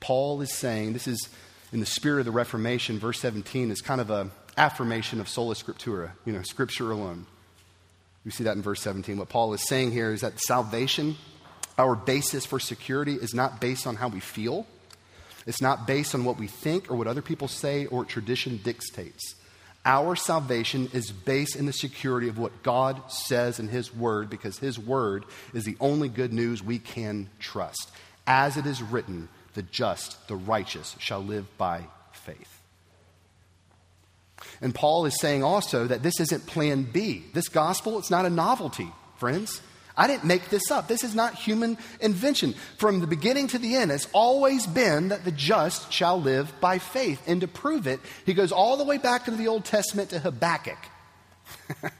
Paul 0.00 0.40
is 0.40 0.52
saying, 0.52 0.92
this 0.92 1.06
is 1.06 1.28
in 1.72 1.80
the 1.80 1.86
spirit 1.86 2.20
of 2.20 2.26
the 2.26 2.32
Reformation, 2.32 2.98
verse 2.98 3.20
17 3.20 3.70
is 3.70 3.80
kind 3.80 4.00
of 4.00 4.10
a 4.10 4.30
affirmation 4.56 5.20
of 5.20 5.28
sola 5.28 5.54
scriptura, 5.54 6.10
you 6.24 6.32
know, 6.32 6.42
scripture 6.42 6.90
alone. 6.90 7.26
We 8.24 8.30
see 8.30 8.44
that 8.44 8.56
in 8.56 8.62
verse 8.62 8.80
17. 8.82 9.16
What 9.18 9.28
Paul 9.28 9.54
is 9.54 9.66
saying 9.66 9.92
here 9.92 10.12
is 10.12 10.20
that 10.20 10.38
salvation, 10.40 11.16
our 11.78 11.94
basis 11.94 12.44
for 12.44 12.58
security, 12.58 13.14
is 13.14 13.34
not 13.34 13.60
based 13.60 13.86
on 13.86 13.96
how 13.96 14.08
we 14.08 14.20
feel. 14.20 14.66
It's 15.46 15.62
not 15.62 15.86
based 15.86 16.14
on 16.14 16.24
what 16.24 16.38
we 16.38 16.46
think 16.46 16.90
or 16.90 16.96
what 16.96 17.06
other 17.06 17.22
people 17.22 17.48
say 17.48 17.86
or 17.86 18.04
tradition 18.04 18.60
dictates. 18.62 19.34
Our 19.84 20.14
salvation 20.14 20.90
is 20.92 21.10
based 21.10 21.56
in 21.56 21.64
the 21.64 21.72
security 21.72 22.28
of 22.28 22.38
what 22.38 22.62
God 22.62 23.10
says 23.10 23.58
in 23.58 23.68
His 23.68 23.94
Word 23.94 24.28
because 24.28 24.58
His 24.58 24.78
Word 24.78 25.24
is 25.54 25.64
the 25.64 25.76
only 25.80 26.08
good 26.08 26.32
news 26.32 26.62
we 26.62 26.78
can 26.78 27.30
trust. 27.38 27.90
As 28.26 28.56
it 28.56 28.66
is 28.66 28.82
written, 28.82 29.28
the 29.54 29.62
just, 29.62 30.28
the 30.28 30.36
righteous 30.36 30.96
shall 30.98 31.20
live 31.20 31.46
by 31.56 31.84
faith. 32.12 32.60
And 34.60 34.74
Paul 34.74 35.06
is 35.06 35.18
saying 35.18 35.42
also 35.42 35.86
that 35.86 36.02
this 36.02 36.20
isn't 36.20 36.46
plan 36.46 36.82
B. 36.82 37.24
This 37.32 37.48
gospel, 37.48 37.98
it's 37.98 38.10
not 38.10 38.26
a 38.26 38.30
novelty, 38.30 38.92
friends. 39.16 39.62
I 40.00 40.06
didn't 40.06 40.24
make 40.24 40.48
this 40.48 40.70
up. 40.70 40.88
This 40.88 41.04
is 41.04 41.14
not 41.14 41.34
human 41.34 41.76
invention. 42.00 42.54
From 42.78 43.00
the 43.00 43.06
beginning 43.06 43.48
to 43.48 43.58
the 43.58 43.76
end, 43.76 43.90
it's 43.90 44.08
always 44.14 44.66
been 44.66 45.08
that 45.08 45.26
the 45.26 45.30
just 45.30 45.92
shall 45.92 46.18
live 46.18 46.50
by 46.58 46.78
faith. 46.78 47.20
And 47.26 47.42
to 47.42 47.46
prove 47.46 47.86
it, 47.86 48.00
he 48.24 48.32
goes 48.32 48.50
all 48.50 48.78
the 48.78 48.84
way 48.84 48.96
back 48.96 49.28
into 49.28 49.36
the 49.36 49.48
Old 49.48 49.66
Testament 49.66 50.08
to 50.08 50.18
Habakkuk, 50.18 50.78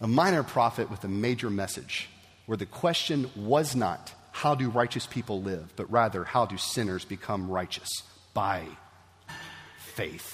a 0.00 0.06
minor 0.08 0.42
prophet 0.42 0.90
with 0.90 1.04
a 1.04 1.08
major 1.08 1.50
message, 1.50 2.08
where 2.46 2.56
the 2.56 2.64
question 2.64 3.30
was 3.36 3.76
not, 3.76 4.10
how 4.32 4.54
do 4.54 4.70
righteous 4.70 5.06
people 5.06 5.42
live, 5.42 5.74
but 5.76 5.92
rather, 5.92 6.24
how 6.24 6.46
do 6.46 6.56
sinners 6.56 7.04
become 7.04 7.50
righteous? 7.50 7.90
By 8.32 8.64
faith. 9.76 10.33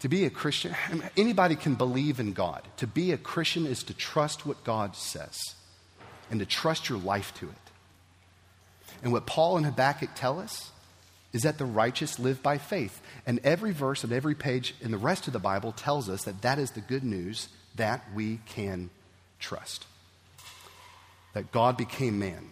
To 0.00 0.08
be 0.08 0.24
a 0.24 0.30
Christian, 0.30 0.74
anybody 1.16 1.56
can 1.56 1.74
believe 1.74 2.20
in 2.20 2.32
God. 2.32 2.62
To 2.76 2.86
be 2.86 3.12
a 3.12 3.18
Christian 3.18 3.66
is 3.66 3.82
to 3.84 3.94
trust 3.94 4.46
what 4.46 4.62
God 4.62 4.94
says 4.94 5.36
and 6.30 6.38
to 6.38 6.46
trust 6.46 6.88
your 6.88 6.98
life 6.98 7.34
to 7.34 7.46
it. 7.46 7.54
And 9.02 9.12
what 9.12 9.26
Paul 9.26 9.56
and 9.56 9.66
Habakkuk 9.66 10.10
tell 10.14 10.38
us 10.38 10.70
is 11.32 11.42
that 11.42 11.58
the 11.58 11.64
righteous 11.64 12.18
live 12.18 12.42
by 12.42 12.58
faith. 12.58 13.00
And 13.26 13.40
every 13.42 13.72
verse 13.72 14.04
and 14.04 14.12
every 14.12 14.34
page 14.34 14.74
in 14.80 14.92
the 14.92 14.98
rest 14.98 15.26
of 15.26 15.32
the 15.32 15.38
Bible 15.38 15.72
tells 15.72 16.08
us 16.08 16.24
that 16.24 16.42
that 16.42 16.58
is 16.58 16.70
the 16.70 16.80
good 16.80 17.04
news 17.04 17.48
that 17.74 18.04
we 18.14 18.40
can 18.46 18.90
trust. 19.40 19.86
That 21.34 21.52
God 21.52 21.76
became 21.76 22.18
man 22.18 22.50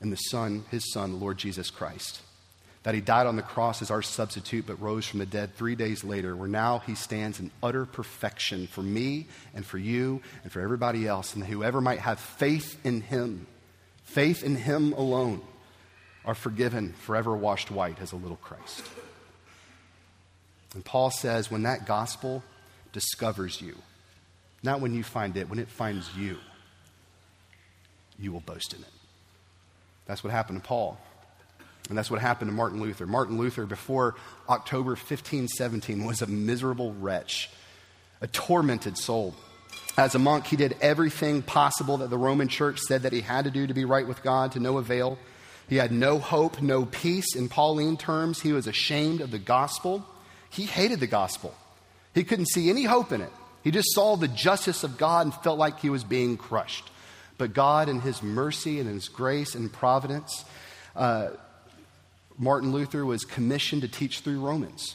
and 0.00 0.10
the 0.10 0.16
Son, 0.16 0.64
his 0.70 0.90
Son, 0.92 1.20
Lord 1.20 1.38
Jesus 1.38 1.70
Christ 1.70 2.22
that 2.88 2.94
he 2.94 3.02
died 3.02 3.26
on 3.26 3.36
the 3.36 3.42
cross 3.42 3.82
as 3.82 3.90
our 3.90 4.00
substitute 4.00 4.66
but 4.66 4.80
rose 4.80 5.06
from 5.06 5.18
the 5.18 5.26
dead 5.26 5.54
three 5.54 5.74
days 5.74 6.04
later, 6.04 6.34
where 6.34 6.48
now 6.48 6.78
he 6.78 6.94
stands 6.94 7.38
in 7.38 7.50
utter 7.62 7.84
perfection 7.84 8.66
for 8.66 8.80
me 8.80 9.26
and 9.54 9.66
for 9.66 9.76
you 9.76 10.22
and 10.42 10.50
for 10.50 10.62
everybody 10.62 11.06
else, 11.06 11.34
and 11.34 11.44
whoever 11.44 11.82
might 11.82 11.98
have 11.98 12.18
faith 12.18 12.80
in 12.86 13.02
him, 13.02 13.46
faith 14.04 14.42
in 14.42 14.56
him 14.56 14.94
alone, 14.94 15.42
are 16.24 16.34
forgiven, 16.34 16.94
forever 16.94 17.36
washed 17.36 17.70
white 17.70 18.00
as 18.00 18.12
a 18.12 18.16
little 18.16 18.38
Christ. 18.38 18.82
And 20.72 20.82
Paul 20.82 21.10
says, 21.10 21.50
when 21.50 21.64
that 21.64 21.84
gospel 21.84 22.42
discovers 22.94 23.60
you, 23.60 23.76
not 24.62 24.80
when 24.80 24.94
you 24.94 25.04
find 25.04 25.36
it, 25.36 25.50
when 25.50 25.58
it 25.58 25.68
finds 25.68 26.08
you, 26.16 26.38
you 28.18 28.32
will 28.32 28.40
boast 28.40 28.72
in 28.72 28.80
it. 28.80 28.88
That's 30.06 30.24
what 30.24 30.30
happened 30.30 30.62
to 30.62 30.66
Paul. 30.66 30.98
And 31.88 31.96
that's 31.96 32.10
what 32.10 32.20
happened 32.20 32.50
to 32.50 32.54
Martin 32.54 32.80
Luther. 32.80 33.06
Martin 33.06 33.38
Luther, 33.38 33.64
before 33.64 34.14
October 34.48 34.90
1517, 34.90 36.04
was 36.04 36.22
a 36.22 36.26
miserable 36.26 36.92
wretch, 36.94 37.50
a 38.20 38.26
tormented 38.26 38.98
soul. 38.98 39.34
As 39.96 40.14
a 40.14 40.18
monk, 40.18 40.46
he 40.46 40.56
did 40.56 40.76
everything 40.80 41.42
possible 41.42 41.98
that 41.98 42.10
the 42.10 42.18
Roman 42.18 42.48
church 42.48 42.78
said 42.80 43.02
that 43.02 43.12
he 43.12 43.20
had 43.20 43.44
to 43.46 43.50
do 43.50 43.66
to 43.66 43.74
be 43.74 43.84
right 43.84 44.06
with 44.06 44.22
God 44.22 44.52
to 44.52 44.60
no 44.60 44.78
avail. 44.78 45.18
He 45.68 45.76
had 45.76 45.92
no 45.92 46.18
hope, 46.18 46.62
no 46.62 46.84
peace. 46.84 47.34
In 47.34 47.48
Pauline 47.48 47.96
terms, 47.96 48.40
he 48.40 48.52
was 48.52 48.66
ashamed 48.66 49.20
of 49.20 49.30
the 49.30 49.38
gospel. 49.38 50.06
He 50.50 50.64
hated 50.64 51.00
the 51.00 51.06
gospel. 51.06 51.54
He 52.14 52.24
couldn't 52.24 52.46
see 52.46 52.70
any 52.70 52.84
hope 52.84 53.12
in 53.12 53.20
it. 53.20 53.32
He 53.64 53.70
just 53.70 53.92
saw 53.92 54.16
the 54.16 54.28
justice 54.28 54.84
of 54.84 54.98
God 54.98 55.26
and 55.26 55.34
felt 55.34 55.58
like 55.58 55.80
he 55.80 55.90
was 55.90 56.04
being 56.04 56.36
crushed. 56.36 56.90
But 57.36 57.52
God, 57.52 57.88
in 57.88 58.00
his 58.00 58.22
mercy 58.22 58.80
and 58.80 58.88
his 58.88 59.08
grace 59.08 59.54
and 59.54 59.72
providence, 59.72 60.44
uh, 60.96 61.30
Martin 62.38 62.72
Luther 62.72 63.04
was 63.04 63.24
commissioned 63.24 63.82
to 63.82 63.88
teach 63.88 64.20
through 64.20 64.40
Romans. 64.40 64.94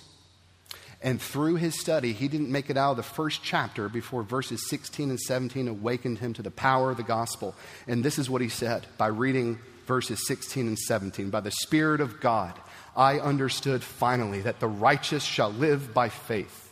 And 1.02 1.22
through 1.22 1.56
his 1.56 1.78
study, 1.78 2.14
he 2.14 2.30
didn't 2.30 2.50
make 2.50 2.70
it 2.70 2.78
out 2.78 2.92
of 2.92 2.98
the 2.98 3.04
first 3.04 3.44
chapter 3.44 3.90
before 3.90 4.24
verses 4.24 4.70
16 4.70 5.10
and 5.10 5.20
17 5.20 5.68
awakened 5.68 6.20
him 6.20 6.34
to 6.34 6.42
the 6.42 6.50
power 6.50 6.92
of 6.92 6.98
the 6.98 7.04
gospel. 7.04 7.56
And 7.88 8.06
this 8.06 8.18
is 8.18 8.30
what 8.30 8.42
he 8.42 8.48
said 8.48 8.88
by 8.98 9.08
reading 9.08 9.60
verses 9.86 10.26
16 10.26 10.66
and 10.66 10.80
17. 10.80 11.30
By 11.30 11.42
the 11.42 11.52
Spirit 11.52 12.00
of 12.00 12.22
God, 12.22 12.54
I 12.96 13.20
understood 13.20 13.84
finally 13.84 14.42
that 14.42 14.62
the 14.62 14.68
righteous 14.68 15.24
shall 15.24 15.52
live 15.52 15.94
by 15.94 16.08
faith. 16.08 16.72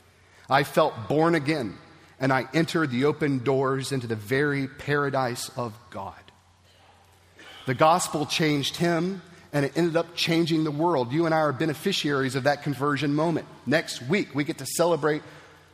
I 0.49 0.63
felt 0.63 1.09
born 1.09 1.35
again, 1.35 1.77
and 2.17 2.31
I 2.31 2.47
entered 2.53 2.91
the 2.91 3.05
open 3.05 3.39
doors 3.39 3.91
into 3.91 4.07
the 4.07 4.15
very 4.15 4.67
paradise 4.67 5.49
of 5.57 5.73
God. 5.89 6.13
The 7.65 7.73
gospel 7.73 8.25
changed 8.25 8.77
him 8.77 9.21
and 9.53 9.65
it 9.65 9.73
ended 9.75 9.97
up 9.97 10.15
changing 10.15 10.63
the 10.63 10.71
world. 10.71 11.11
You 11.11 11.25
and 11.25 11.35
I 11.35 11.39
are 11.39 11.53
beneficiaries 11.53 12.35
of 12.35 12.43
that 12.43 12.63
conversion 12.63 13.13
moment. 13.13 13.47
Next 13.65 14.01
week, 14.01 14.33
we 14.33 14.43
get 14.43 14.59
to 14.59 14.65
celebrate 14.65 15.21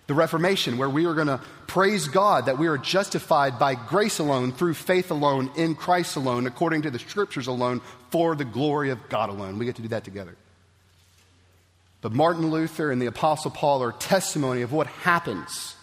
the 0.07 0.13
Reformation, 0.13 0.77
where 0.77 0.89
we 0.89 1.05
are 1.05 1.13
going 1.13 1.27
to 1.27 1.41
praise 1.67 2.07
God 2.07 2.45
that 2.45 2.57
we 2.57 2.67
are 2.67 2.77
justified 2.77 3.59
by 3.59 3.75
grace 3.75 4.19
alone, 4.19 4.53
through 4.53 4.73
faith 4.73 5.11
alone, 5.11 5.51
in 5.57 5.75
Christ 5.75 6.15
alone, 6.15 6.47
according 6.47 6.83
to 6.83 6.91
the 6.91 6.99
scriptures 6.99 7.47
alone, 7.47 7.81
for 8.09 8.33
the 8.33 8.45
glory 8.45 8.89
of 8.89 9.09
God 9.09 9.29
alone. 9.29 9.59
We 9.59 9.65
get 9.65 9.75
to 9.75 9.81
do 9.81 9.89
that 9.89 10.05
together. 10.05 10.35
But 12.01 12.13
Martin 12.13 12.49
Luther 12.51 12.89
and 12.89 13.01
the 13.01 13.07
Apostle 13.07 13.51
Paul 13.51 13.83
are 13.83 13.91
testimony 13.91 14.61
of 14.61 14.71
what 14.71 14.87
happens 14.87 15.75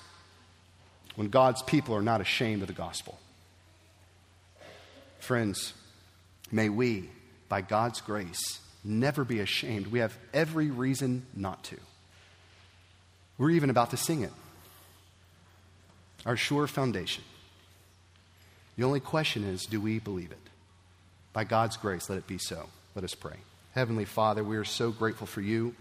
when 1.16 1.28
God's 1.28 1.62
people 1.62 1.94
are 1.94 2.02
not 2.02 2.22
ashamed 2.22 2.62
of 2.62 2.68
the 2.68 2.74
gospel. 2.74 3.18
Friends, 5.20 5.74
may 6.50 6.70
we 6.70 7.10
by 7.48 7.60
God's 7.60 8.00
grace, 8.00 8.60
never 8.82 9.24
be 9.24 9.40
ashamed. 9.40 9.88
We 9.88 10.00
have 10.00 10.16
every 10.32 10.70
reason 10.70 11.26
not 11.34 11.62
to. 11.64 11.76
We're 13.38 13.50
even 13.50 13.70
about 13.70 13.90
to 13.90 13.96
sing 13.96 14.22
it. 14.22 14.32
Our 16.24 16.36
sure 16.36 16.66
foundation. 16.66 17.24
The 18.76 18.84
only 18.84 19.00
question 19.00 19.44
is 19.44 19.66
do 19.66 19.80
we 19.80 19.98
believe 19.98 20.32
it? 20.32 20.38
By 21.32 21.44
God's 21.44 21.76
grace, 21.76 22.08
let 22.08 22.18
it 22.18 22.26
be 22.26 22.38
so. 22.38 22.68
Let 22.94 23.04
us 23.04 23.14
pray. 23.14 23.36
Heavenly 23.72 24.04
Father, 24.04 24.44
we 24.44 24.56
are 24.56 24.64
so 24.64 24.90
grateful 24.90 25.26
for 25.26 25.40
you. 25.40 25.74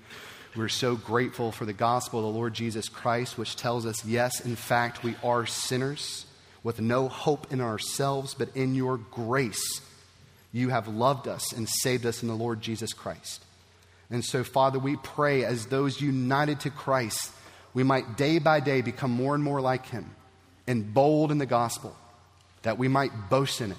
We're 0.56 0.68
so 0.68 0.96
grateful 0.96 1.52
for 1.52 1.66
the 1.66 1.74
gospel 1.74 2.20
of 2.20 2.26
the 2.26 2.38
Lord 2.38 2.54
Jesus 2.54 2.90
Christ, 2.90 3.38
which 3.38 3.56
tells 3.56 3.86
us, 3.86 4.06
yes, 4.06 4.40
in 4.40 4.56
fact, 4.56 5.04
we 5.04 5.16
are 5.24 5.46
sinners 5.46 6.26
with 6.64 6.80
no 6.80 7.08
hope 7.08 7.52
in 7.52 7.60
ourselves, 7.60 8.34
but 8.34 8.56
in 8.56 8.76
your 8.76 8.98
grace 8.98 9.82
you 10.54 10.70
have 10.70 10.88
loved 10.88 11.28
us 11.28 11.52
and 11.52 11.68
saved 11.68 12.06
us 12.06 12.22
in 12.22 12.30
the 12.30 12.36
Lord 12.36 12.62
Jesus 12.62 12.94
Christ. 12.94 13.44
And 14.10 14.24
so, 14.24 14.44
Father, 14.44 14.80
we 14.80 14.96
pray 14.96 15.44
as 15.44 15.66
those 15.66 16.00
united 16.00 16.62
to 16.62 16.70
Christ, 16.70 17.32
we 17.74 17.84
might 17.84 18.16
day 18.16 18.38
by 18.38 18.60
day 18.60 18.82
become 18.82 19.12
more 19.12 19.34
and 19.34 19.44
more 19.44 19.60
like 19.60 19.88
Him 19.88 20.16
and 20.68 20.94
bold 20.94 21.32
in 21.32 21.40
the 21.40 21.46
gospel, 21.48 21.96
that 22.62 22.78
we 22.78 22.88
might 22.88 23.30
boast 23.30 23.60
in 23.60 23.72
it, 23.72 23.78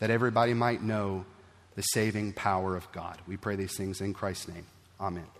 that 0.00 0.10
everybody 0.10 0.54
might 0.54 0.82
know 0.82 1.24
the 1.76 1.82
saving 1.82 2.32
power 2.32 2.74
of 2.74 2.90
God. 2.90 3.18
We 3.28 3.36
pray 3.36 3.56
these 3.56 3.76
things 3.76 4.00
in 4.00 4.14
Christ's 4.14 4.48
name. 4.48 4.66
Amen. 4.98 5.37